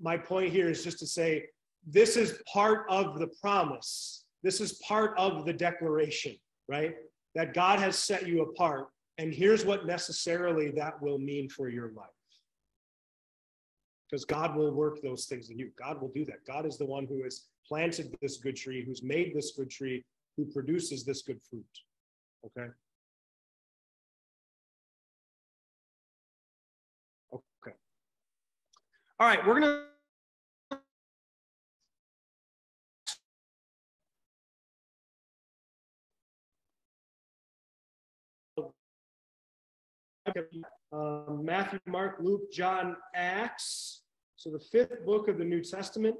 [0.00, 1.46] My point here is just to say
[1.86, 4.24] this is part of the promise.
[4.42, 6.36] This is part of the declaration,
[6.68, 6.94] right?
[7.34, 8.88] That God has set you apart.
[9.18, 12.06] And here's what necessarily that will mean for your life.
[14.08, 15.70] Because God will work those things in you.
[15.78, 16.44] God will do that.
[16.46, 20.04] God is the one who has planted this good tree, who's made this good tree,
[20.36, 21.64] who produces this good fruit.
[22.46, 22.68] Okay?
[29.20, 29.82] All right, we're going
[40.36, 40.44] to
[40.92, 44.02] um, Matthew, Mark, Luke, John, Acts.
[44.36, 46.14] So the fifth book of the New Testament.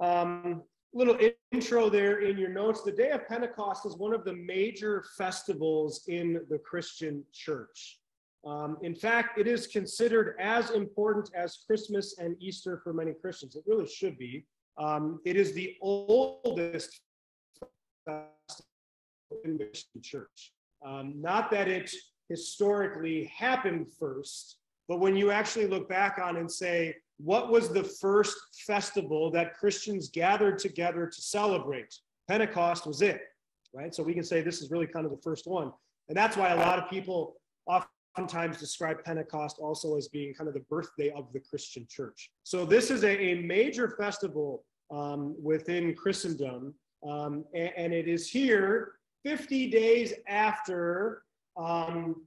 [0.00, 1.16] Um, little
[1.52, 2.82] intro there in your notes.
[2.82, 8.00] The day of Pentecost is one of the major festivals in the Christian church.
[8.44, 13.54] Um, in fact, it is considered as important as Christmas and Easter for many Christians.
[13.54, 14.44] It really should be.
[14.78, 17.00] Um, it is the oldest
[19.44, 20.52] in the church.
[20.84, 21.90] Um, not that it
[22.28, 24.56] historically happened first.
[24.88, 28.36] But when you actually look back on and say, what was the first
[28.66, 31.94] festival that Christians gathered together to celebrate?
[32.28, 33.20] Pentecost was it,
[33.72, 33.94] right?
[33.94, 35.72] So we can say this is really kind of the first one.
[36.08, 37.36] And that's why a lot of people
[38.12, 42.30] oftentimes describe Pentecost also as being kind of the birthday of the Christian church.
[42.42, 46.74] So this is a, a major festival um, within Christendom.
[47.08, 48.92] Um, and, and, it is here
[49.24, 51.22] 50 days after
[51.56, 52.22] um,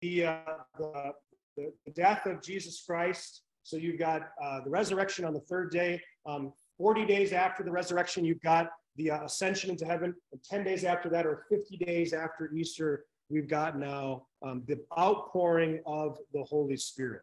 [0.00, 0.38] the, uh,
[0.78, 1.12] the,
[1.56, 3.42] the, death of Jesus Christ.
[3.62, 6.00] So you've got uh, the resurrection on the third day.
[6.26, 10.14] Um, 40 days after the resurrection, you've got the uh, ascension into heaven.
[10.32, 14.78] And 10 days after that, or 50 days after Easter, we've got now um, the
[14.98, 17.22] outpouring of the Holy Spirit.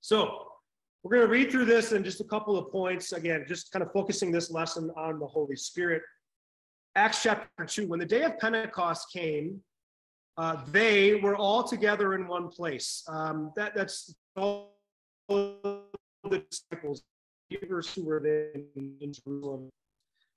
[0.00, 0.46] So
[1.02, 3.12] we're going to read through this in just a couple of points.
[3.12, 6.02] Again, just kind of focusing this lesson on the Holy Spirit.
[6.96, 9.60] Acts chapter 2, when the day of Pentecost came,
[10.36, 13.02] uh, they were all together in one place.
[13.08, 14.72] Um, that, that's all
[15.28, 17.02] the disciples,
[17.48, 19.70] believers who were there in, in Jerusalem.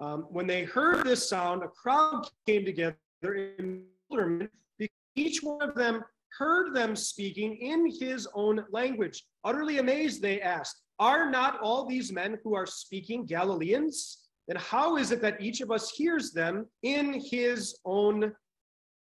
[0.00, 5.62] Um, when they heard this sound, a crowd came together in wonderment because each one
[5.62, 6.02] of them
[6.38, 9.24] heard them speaking in his own language.
[9.44, 14.28] Utterly amazed, they asked, Are not all these men who are speaking Galileans?
[14.48, 18.32] Then how is it that each of us hears them in his own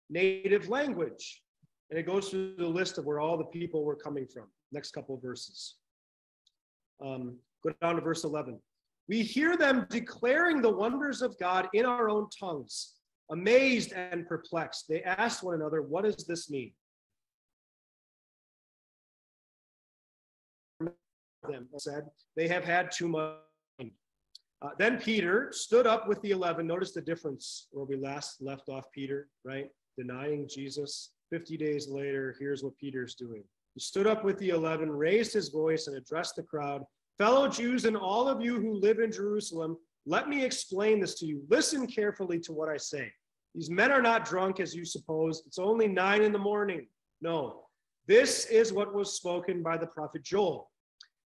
[0.09, 1.41] native language.
[1.89, 4.45] And it goes through the list of where all the people were coming from.
[4.71, 5.75] Next couple verses.
[7.03, 8.59] Um, go down to verse 11.
[9.07, 12.95] We hear them declaring the wonders of God in our own tongues.
[13.31, 16.71] Amazed and perplexed, they asked one another, What does this mean?
[20.79, 22.05] Them said,
[22.35, 23.35] They have had too much.
[24.59, 26.65] Uh, then Peter stood up with the eleven.
[26.65, 29.67] Notice the difference where we last left off Peter, right?
[29.97, 31.11] denying Jesus.
[31.31, 33.43] 50 days later, here's what Peter's doing.
[33.73, 36.83] He stood up with the eleven, raised his voice, and addressed the crowd
[37.18, 41.26] Fellow Jews and all of you who live in Jerusalem, let me explain this to
[41.26, 41.43] you.
[41.49, 43.11] Listen carefully to what I say.
[43.55, 45.41] These men are not drunk as you suppose.
[45.47, 46.88] It's only nine in the morning.
[47.22, 47.63] No,
[48.07, 50.70] this is what was spoken by the prophet Joel.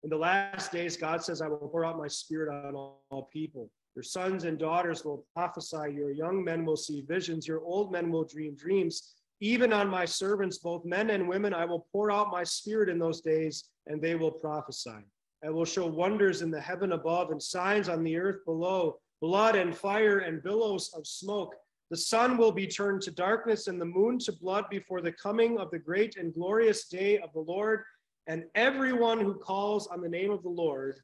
[0.04, 3.72] In the last days, God says, I will pour out my spirit on all, people.
[3.96, 5.94] Your sons and daughters will prophesy.
[5.96, 7.48] Your young men will see visions.
[7.48, 9.16] Your old men will dream dreams.
[9.40, 13.00] Even on my servants, both men and women, I will pour out my spirit in
[13.00, 15.04] those days, and they will prophesy.
[15.46, 19.56] I will show wonders in the heaven above and signs on the earth below blood
[19.56, 21.56] and fire and billows of smoke.
[21.90, 25.58] The sun will be turned to darkness and the moon to blood before the coming
[25.58, 27.84] of the great and glorious day of the Lord,
[28.28, 31.00] and everyone who calls on the name of the Lord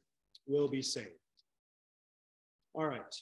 [0.46, 1.08] will be saved.
[2.74, 3.14] All right.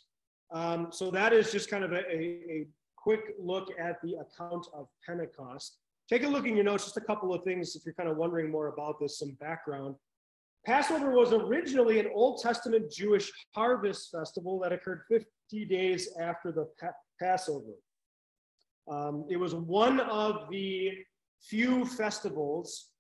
[0.51, 2.19] Um, so that is just kind of a, a,
[2.51, 5.79] a, quick look at the account of Pentecost.
[6.09, 8.17] Take a look in your notes, just a couple of things if you're kind of
[8.17, 9.97] wondering more about this, some background.
[10.65, 16.69] Passover was originally an Old Testament Jewish harvest festival that occurred 50 days after the
[16.81, 17.75] pa- Passover.
[18.91, 20.93] Um, it was one of the
[21.41, 22.91] few festivals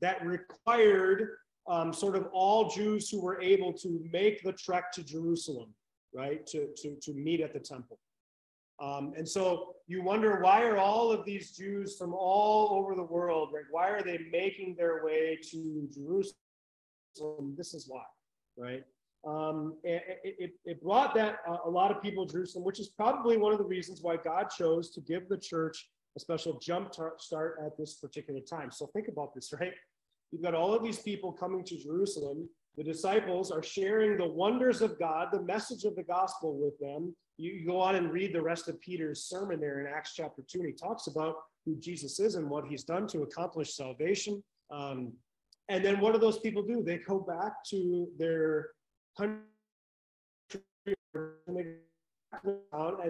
[0.00, 1.36] that required
[1.68, 5.74] um, sort of all Jews who were able to make the trek to Jerusalem
[6.12, 7.98] right, to, to, to meet at the temple.
[8.80, 13.02] Um, and so you wonder why are all of these Jews from all over the
[13.02, 13.64] world, right?
[13.70, 16.36] Why are they making their way to Jerusalem?
[17.56, 18.04] This is why,
[18.56, 18.84] right?
[19.26, 22.88] Um, it, it, it, brought that uh, a lot of people to Jerusalem, which is
[22.88, 26.94] probably one of the reasons why God chose to give the church a special jump
[27.18, 28.70] start at this particular time.
[28.70, 29.72] So think about this, right?
[30.30, 32.48] You've got all of these people coming to Jerusalem
[32.78, 37.12] the disciples are sharing the wonders of God, the message of the gospel with them.
[37.36, 40.42] You, you go on and read the rest of Peter's sermon there in Acts chapter
[40.48, 41.34] 2, and he talks about
[41.66, 44.44] who Jesus is and what he's done to accomplish salvation.
[44.70, 45.12] Um,
[45.68, 46.82] and then what do those people do?
[46.82, 48.68] They go back to their
[49.16, 49.42] country
[51.14, 51.56] and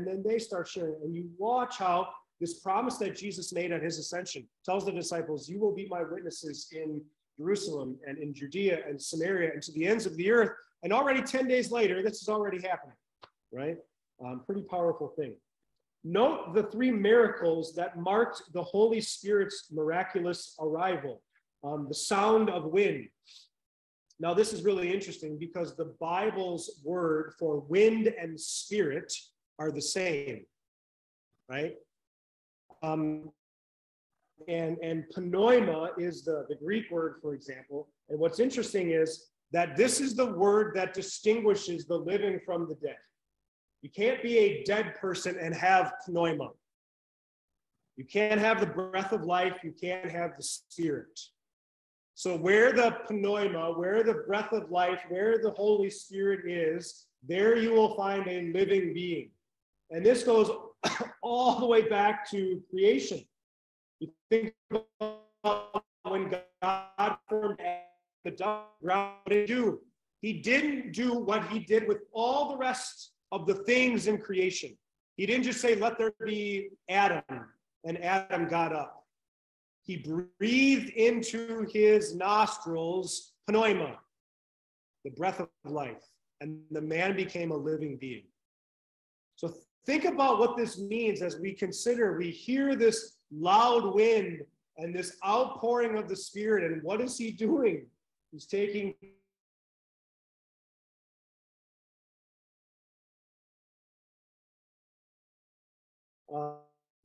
[0.07, 0.97] then they start sharing.
[1.03, 2.09] And you watch how
[2.41, 6.03] this promise that Jesus made at his ascension tells the disciples, You will be my
[6.03, 7.03] witnesses in
[7.39, 10.51] Jerusalem and in Judea and Samaria and to the ends of the earth.
[10.83, 12.97] And already 10 days later, this is already happening,
[13.53, 13.77] right?
[14.25, 15.35] Um, pretty powerful thing.
[16.05, 21.23] Note the three miracles that marked the Holy Spirit's miraculous arrival
[21.65, 23.09] um, the sound of wind,
[24.21, 29.13] Now, this is really interesting because the Bible's word for wind and spirit
[29.59, 30.45] are the same,
[31.49, 31.75] right?
[32.83, 33.31] Um,
[34.47, 37.89] and and pneuma is the, the Greek word, for example.
[38.09, 42.77] And what's interesting is that this is the word that distinguishes the living from the
[42.77, 42.99] dead.
[43.83, 46.51] You can't be a dead person and have pneuma.
[47.97, 49.59] You can't have the breath of life.
[49.65, 51.19] You can't have the spirit.
[52.19, 57.57] So, where the pneuma, where the breath of life, where the Holy Spirit is, there
[57.57, 59.31] you will find a living being.
[59.93, 60.51] And this goes
[61.23, 63.25] all the way back to creation.
[64.01, 67.61] You think about when God formed
[68.25, 69.79] the ground to do.
[70.21, 74.77] He didn't do what he did with all the rest of the things in creation.
[75.17, 77.23] He didn't just say, let there be Adam,
[77.85, 78.98] and Adam got up.
[79.89, 83.97] He breathed into his nostrils pneuma,
[85.03, 86.05] the breath of life,
[86.43, 88.25] and the man became a living being.
[89.37, 89.55] So
[89.87, 94.43] think about what this means as we consider, we hear this loud wind
[94.77, 97.87] and this outpouring of the Spirit, and what is he doing?
[98.31, 98.93] He's taking
[106.31, 106.57] uh,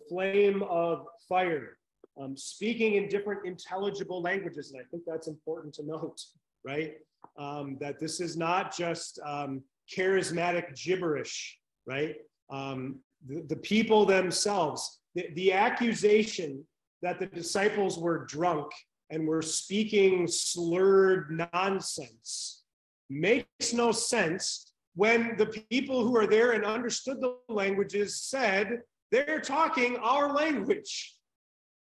[0.09, 1.77] flame of fire,
[2.21, 4.71] um, speaking in different intelligible languages.
[4.71, 6.21] And I think that's important to note,
[6.65, 6.95] right?
[7.37, 9.63] Um, that this is not just um,
[9.95, 12.15] charismatic gibberish, right?
[12.49, 16.65] Um, the, the, people themselves, the, the accusation
[17.01, 18.71] that the disciples were drunk
[19.09, 22.63] and were speaking slurred nonsense
[23.09, 29.39] makes no sense when the people who are there and understood the languages said they're
[29.39, 31.15] talking our language,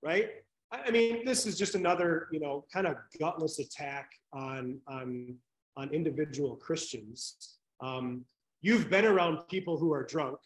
[0.02, 0.28] right?
[0.72, 5.36] I mean, this is just another, you know, kind of gutless attack on on
[5.76, 7.58] on individual Christians.
[7.80, 8.24] Um,
[8.62, 10.38] you've been around people who are drunk.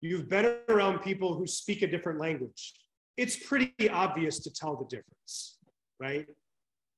[0.00, 2.74] You've been around people who speak a different language.
[3.16, 5.56] It's pretty obvious to tell the difference
[5.98, 6.26] right?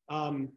[0.08, 0.50] Um,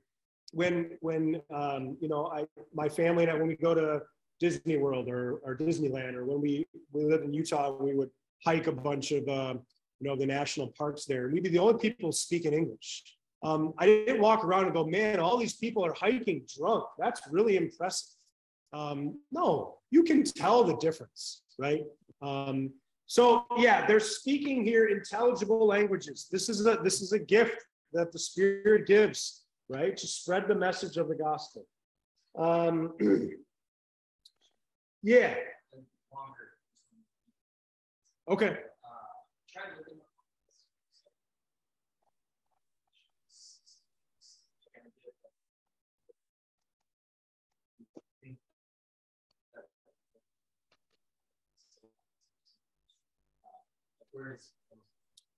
[0.53, 4.01] when when um, you know I my family and I when we go to
[4.39, 8.09] Disney World or, or Disneyland or when we we lived in Utah we would
[8.45, 9.53] hike a bunch of uh,
[10.01, 13.03] you know the national parks there we'd be the only people speaking English.
[13.43, 16.85] Um, I didn't walk around and go, man, all these people are hiking drunk.
[16.99, 18.09] That's really impressive.
[18.71, 21.83] Um, no, you can tell the difference, right?
[22.21, 22.71] Um,
[23.07, 26.27] so yeah, they're speaking here intelligible languages.
[26.31, 27.57] This is a this is a gift
[27.93, 31.65] that the Spirit gives, right, to spread the message of the gospel.
[32.37, 32.93] Um,
[35.03, 35.35] yeah.
[38.29, 38.57] Okay.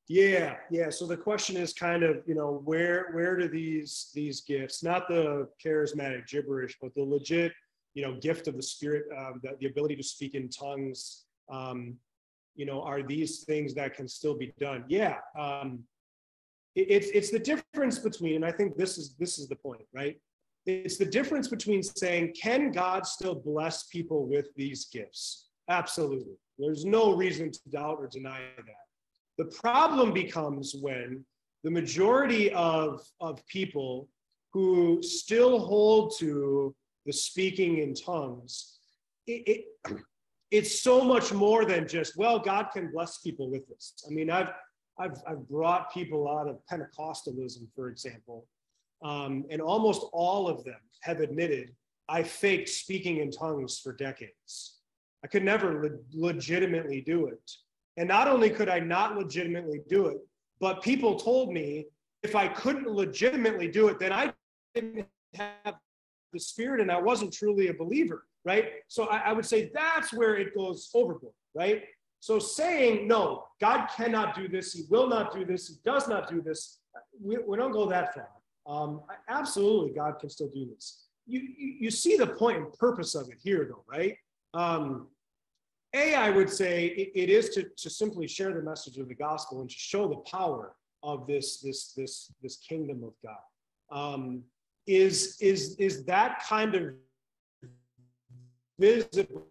[0.07, 0.89] Yeah, yeah.
[0.89, 5.07] So the question is kind of, you know, where where do these these gifts, not
[5.07, 7.53] the charismatic gibberish, but the legit,
[7.93, 11.95] you know, gift of the Spirit, um, the, the ability to speak in tongues, um,
[12.55, 14.83] you know, are these things that can still be done?
[14.89, 15.17] Yeah.
[15.39, 15.83] Um,
[16.75, 19.85] it, it's it's the difference between, and I think this is this is the point,
[19.93, 20.19] right?
[20.65, 25.49] It's the difference between saying, can God still bless people with these gifts?
[25.69, 26.35] Absolutely.
[26.57, 28.83] There's no reason to doubt or deny that
[29.37, 31.25] the problem becomes when
[31.63, 34.09] the majority of, of people
[34.51, 38.77] who still hold to the speaking in tongues,
[39.25, 39.97] it, it,
[40.51, 43.93] it's so much more than just, well, God can bless people with this.
[44.07, 44.49] I mean, I've,
[44.99, 48.45] I've, I've brought people out of Pentecostalism, for example,
[49.03, 51.71] um, and almost all of them have admitted
[52.09, 54.81] I faked speaking in tongues for decades.
[55.23, 57.51] I could never le- legitimately do it.
[57.97, 60.17] And not only could I not legitimately do it,
[60.59, 61.85] but people told me
[62.23, 64.33] if I couldn't legitimately do it, then I
[64.73, 65.05] didn't
[65.35, 65.75] have
[66.31, 68.71] the spirit and I wasn't truly a believer, right?
[68.87, 71.83] So I, I would say that's where it goes overboard, right?
[72.19, 76.29] So saying, no, God cannot do this, He will not do this, He does not
[76.29, 76.79] do this,
[77.21, 78.29] we, we don't go that far.
[78.65, 81.07] Um, absolutely, God can still do this.
[81.27, 84.15] You, you, you see the point and purpose of it here, though, right?
[84.53, 85.07] Um,
[85.93, 89.15] a, I would say it, it is to, to simply share the message of the
[89.15, 93.35] gospel and to show the power of this, this, this, this kingdom of God.
[93.91, 94.43] Um,
[94.87, 96.93] is, is, is that kind of
[98.79, 99.45] visible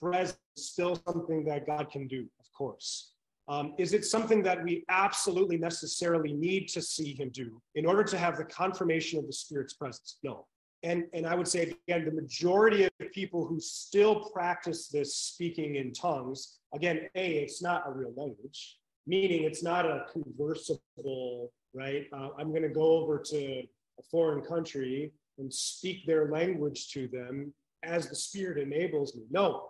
[0.00, 2.26] presence still something that God can do?
[2.40, 3.12] Of course.
[3.46, 8.02] Um, is it something that we absolutely necessarily need to see him do in order
[8.04, 10.18] to have the confirmation of the Spirit's presence?
[10.22, 10.46] No.
[10.84, 15.76] And, and I would say again, the majority of people who still practice this speaking
[15.76, 22.06] in tongues, again, A, it's not a real language, meaning it's not a conversible, right?
[22.12, 23.62] Uh, I'm going to go over to
[23.98, 29.22] a foreign country and speak their language to them as the Spirit enables me.
[29.30, 29.68] No,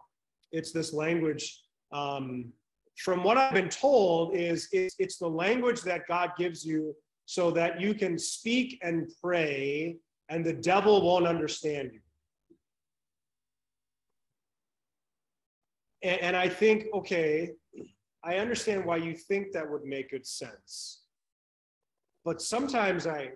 [0.51, 1.63] it's this language.
[1.93, 2.53] Um,
[2.99, 6.95] from what I've been told, is it's, it's the language that God gives you
[7.27, 9.97] so that you can speak and pray
[10.29, 12.01] and the devil won't understand you.
[16.03, 17.51] And, and I think, okay,
[18.23, 21.03] I understand why you think that would make good sense.
[22.25, 23.31] But sometimes I,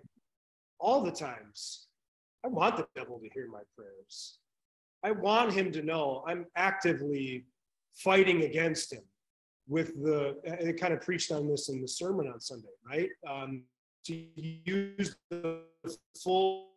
[0.80, 1.88] all the times,
[2.44, 4.38] I want the devil to hear my prayers.
[5.04, 7.46] I want him to know I'm actively
[7.94, 9.02] fighting against him
[9.68, 10.36] with the,
[10.68, 13.10] I kind of preached on this in the sermon on Sunday, right?
[13.28, 13.64] Um,
[14.06, 14.24] to
[14.64, 15.60] use the
[16.22, 16.68] full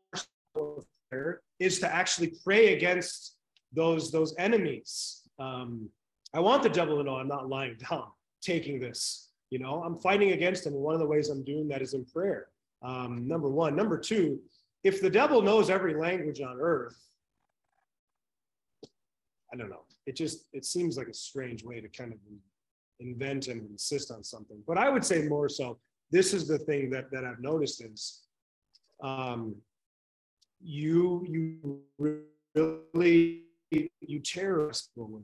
[1.60, 3.38] is to actually pray against
[3.74, 5.22] those those enemies.
[5.40, 5.90] Um,
[6.34, 8.08] I want the devil to know I'm not lying down,
[8.42, 9.30] taking this.
[9.50, 10.74] You know, I'm fighting against him.
[10.74, 12.48] One of the ways I'm doing that is in prayer.
[12.82, 13.76] Um, number one.
[13.76, 14.40] Number two,
[14.84, 16.98] if the devil knows every language on earth,
[19.54, 19.84] I don't know.
[20.06, 22.20] It just it seems like a strange way to kind of
[23.00, 24.58] invent and insist on something.
[24.66, 25.78] But I would say more so.
[26.12, 28.22] This is the thing that that I've noticed is
[29.04, 29.56] um,
[30.64, 31.82] you you
[32.56, 35.24] really you terrorize people.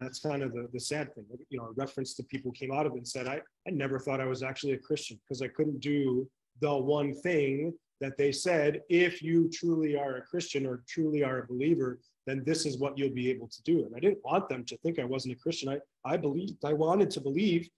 [0.00, 1.24] That's kind of the, the sad thing.
[1.48, 3.98] You know a reference to people came out of it and said i i never
[3.98, 6.28] thought i was actually a christian because i couldn't do
[6.60, 11.38] the one thing that they said if you truly are a christian or truly are
[11.38, 13.84] a believer then this is what you'll be able to do.
[13.84, 15.68] And i didn't want them to think i wasn't a christian.
[15.68, 17.68] I i believed i wanted to believe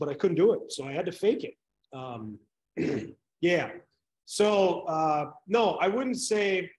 [0.00, 0.72] but i couldn't do it.
[0.72, 1.54] So i had to fake it.
[1.96, 2.38] Um,
[3.40, 3.70] yeah
[4.24, 6.70] so uh, no, I wouldn't say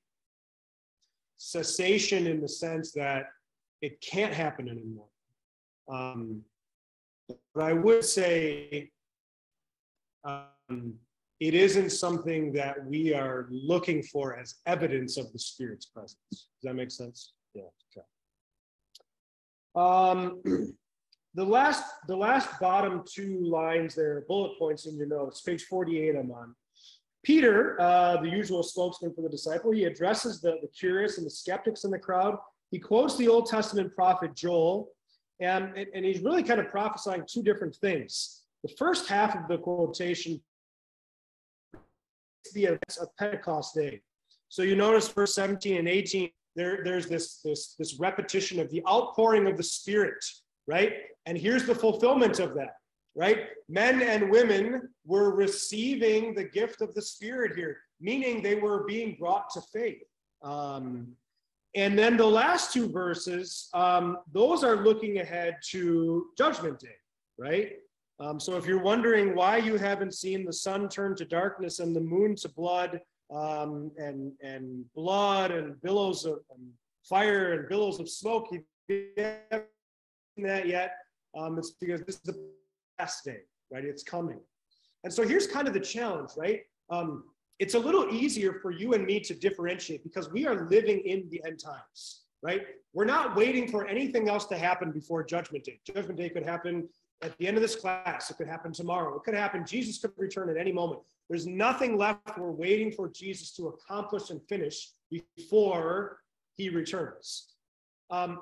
[1.38, 3.28] cessation in the sense that
[3.82, 5.08] it can't happen anymore.
[5.88, 6.42] Um,
[7.54, 8.92] but I would say
[10.24, 10.96] um,
[11.40, 16.18] it isn't something that we are looking for as evidence of the Spirit's presence.
[16.32, 17.34] Does that make sense?
[17.54, 17.64] Yeah.
[17.92, 18.06] Okay.
[19.76, 20.42] Um,
[21.36, 26.16] the last, the last bottom two lines there, bullet points in your notes, page 48
[26.16, 26.56] I'm on.
[27.26, 31.32] Peter, uh, the usual spokesman for the disciple, he addresses the, the curious and the
[31.32, 32.38] skeptics in the crowd.
[32.70, 34.90] He quotes the Old Testament prophet Joel,
[35.40, 38.44] and, and he's really kind of prophesying two different things.
[38.64, 40.40] The first half of the quotation
[42.46, 44.02] is the events of Pentecost Day.
[44.50, 48.84] So you notice verse 17 and 18, there, there's this, this, this repetition of the
[48.88, 50.24] outpouring of the Spirit,
[50.68, 50.94] right?
[51.26, 52.76] And here's the fulfillment of that
[53.16, 53.48] right?
[53.70, 59.16] Men and women were receiving the gift of the Spirit here, meaning they were being
[59.18, 60.04] brought to faith.
[60.44, 61.16] Um,
[61.76, 66.96] and then the last two verses, um, those are looking ahead to Judgment Day,
[67.38, 67.74] right?
[68.20, 71.96] Um, so if you're wondering why you haven't seen the sun turn to darkness and
[71.96, 73.02] the moon to blood,
[73.34, 76.70] um, and and blood and billows of and
[77.04, 78.48] fire and billows of smoke,
[78.88, 79.68] you haven't
[80.38, 80.96] seen that yet.
[81.36, 82.40] Um, it's because this is the
[83.24, 83.40] day,
[83.72, 83.86] right?
[83.86, 84.40] It's coming.
[85.04, 86.62] And so here's kind of the challenge, right?
[86.90, 87.26] Um,
[87.60, 91.30] it's a little easier for you and me to differentiate because we are living in
[91.30, 92.64] the end times, right?
[92.94, 95.80] We're not waiting for anything else to happen before Judgment Day.
[95.86, 96.90] Judgment Day could happen
[97.22, 98.30] at the end of this class.
[98.30, 99.16] It could happen tomorrow.
[99.16, 99.66] It could happen.
[99.66, 101.02] Jesus could return at any moment.
[101.30, 102.38] There's nothing left.
[102.38, 106.20] We're waiting for Jesus to accomplish and finish before
[106.56, 107.54] he returns.
[108.10, 108.42] Um,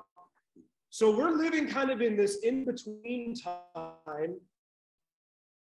[0.94, 4.36] so we're living kind of in this in between time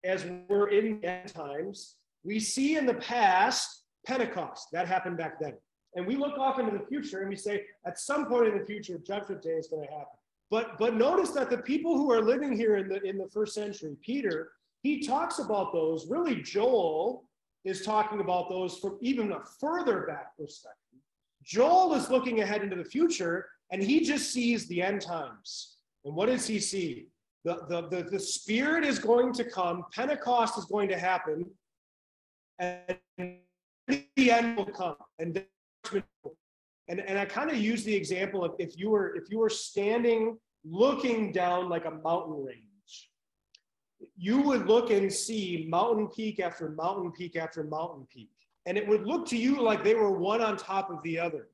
[0.02, 1.94] as we're in end times.
[2.24, 5.52] We see in the past Pentecost, that happened back then.
[5.94, 8.66] And we look off into the future and we say, at some point in the
[8.66, 10.18] future, Judgment Day is going to happen.
[10.50, 13.54] But, but notice that the people who are living here in the, in the first
[13.54, 14.50] century, Peter,
[14.82, 16.08] he talks about those.
[16.08, 17.22] Really, Joel
[17.64, 20.98] is talking about those from even a further back perspective.
[21.44, 25.78] Joel is looking ahead into the future and he just sees the end times.
[26.04, 27.08] And what does he see?
[27.44, 31.46] The, the, the, the Spirit is going to come, Pentecost is going to happen,
[32.60, 32.96] and
[33.88, 34.94] the end will come.
[35.18, 35.44] And
[36.88, 39.48] and, and I kind of use the example of if you were if you were
[39.48, 43.10] standing looking down like a mountain range,
[44.16, 48.30] you would look and see mountain peak after mountain peak after mountain peak.
[48.66, 51.48] And it would look to you like they were one on top of the other.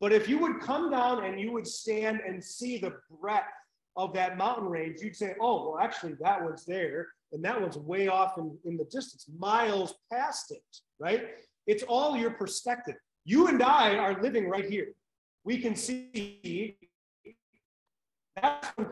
[0.00, 3.46] But if you would come down and you would stand and see the breadth
[3.96, 7.78] of that mountain range, you'd say, oh, well, actually, that one's there, and that one's
[7.78, 10.62] way off in, in the distance, miles past it,
[10.98, 11.28] right?
[11.66, 12.96] It's all your perspective.
[13.24, 14.88] You and I are living right here.
[15.44, 16.76] We can see
[18.40, 18.88] that's when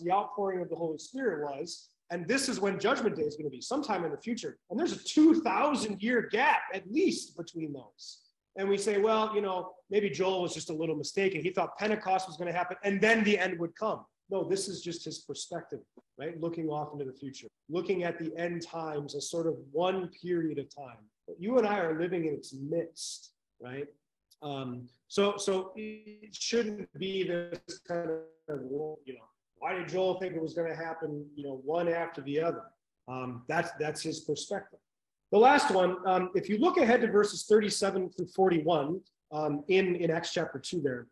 [0.00, 1.90] the outpouring of the Holy Spirit was.
[2.10, 4.58] And this is when Judgment Day is going to be sometime in the future.
[4.70, 8.20] And there's a 2,000 year gap at least between those.
[8.56, 11.42] And we say, well, you know, maybe Joel was just a little mistaken.
[11.42, 14.04] He thought Pentecost was going to happen and then the end would come.
[14.30, 15.80] No, this is just his perspective,
[16.18, 16.40] right?
[16.40, 20.58] Looking off into the future, looking at the end times as sort of one period
[20.58, 20.96] of time.
[21.26, 23.86] But you and I are living in its midst, right?
[24.42, 28.60] Um, so, so it shouldn't be this kind of,
[29.04, 29.24] you know,
[29.58, 32.62] why did Joel think it was going to happen, you know, one after the other?
[33.08, 34.78] Um, that's that's his perspective.
[35.32, 39.00] The last one, um, if you look ahead to verses 37 through 41
[39.34, 41.06] um, in, in Acts chapter 2 there,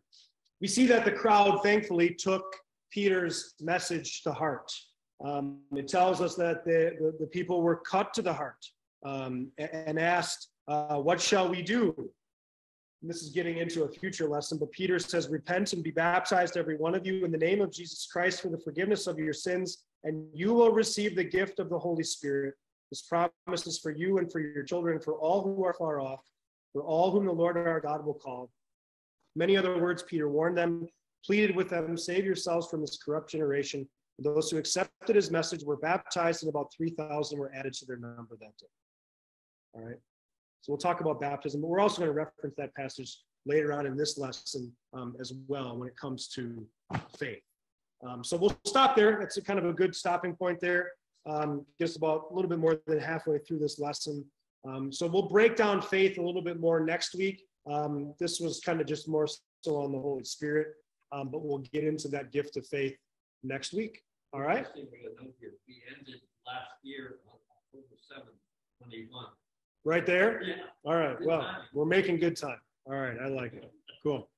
[0.61, 2.55] we see that the crowd thankfully took
[2.89, 4.71] Peter's message to heart.
[5.23, 8.65] Um, it tells us that the, the, the, people were cut to the heart
[9.05, 11.93] um, and asked, uh, What shall we do?
[13.01, 16.55] And this is getting into a future lesson, but Peter says, Repent and be baptized,
[16.55, 19.33] every one of you, in the name of Jesus Christ for the forgiveness of your
[19.33, 22.53] sins, and you will receive the gift of the Holy Spirit.
[22.89, 26.19] This promise is for you and for your children, for all who are far off,
[26.73, 28.49] for all whom the Lord our God will call.
[29.35, 30.87] Many other words, Peter warned them,
[31.25, 33.87] pleaded with them, Save yourselves from this corrupt generation.
[34.19, 38.37] those who accepted his message were baptized, and about 3,000 were added to their number
[38.39, 38.67] that day.
[39.73, 39.97] All right.
[40.61, 43.85] So we'll talk about baptism, but we're also going to reference that passage later on
[43.85, 46.65] in this lesson um, as well when it comes to
[47.17, 47.41] faith.
[48.07, 49.17] Um, so we'll stop there.
[49.19, 50.91] That's a kind of a good stopping point there.
[51.25, 54.25] Um, just about a little bit more than halfway through this lesson.
[54.67, 57.43] Um, so we'll break down faith a little bit more next week.
[57.69, 59.27] Um, this was kind of just more
[59.61, 60.67] so on the Holy Spirit,
[61.11, 62.95] um, but we'll get into that gift of faith
[63.43, 64.01] next week.
[64.33, 64.65] All right.
[64.75, 64.81] We
[65.95, 69.25] ended last year on October 7th, 21.
[69.85, 70.41] Right there?
[70.43, 70.55] Yeah.
[70.85, 71.17] All right.
[71.17, 71.61] Good Well, time.
[71.73, 72.59] we're making good time.
[72.85, 73.17] All right.
[73.21, 73.71] I like it.
[74.01, 74.29] Cool.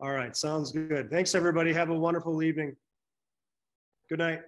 [0.00, 0.36] All right.
[0.36, 1.10] Sounds good.
[1.10, 1.72] Thanks, everybody.
[1.72, 2.76] Have a wonderful evening.
[4.08, 4.40] Good night.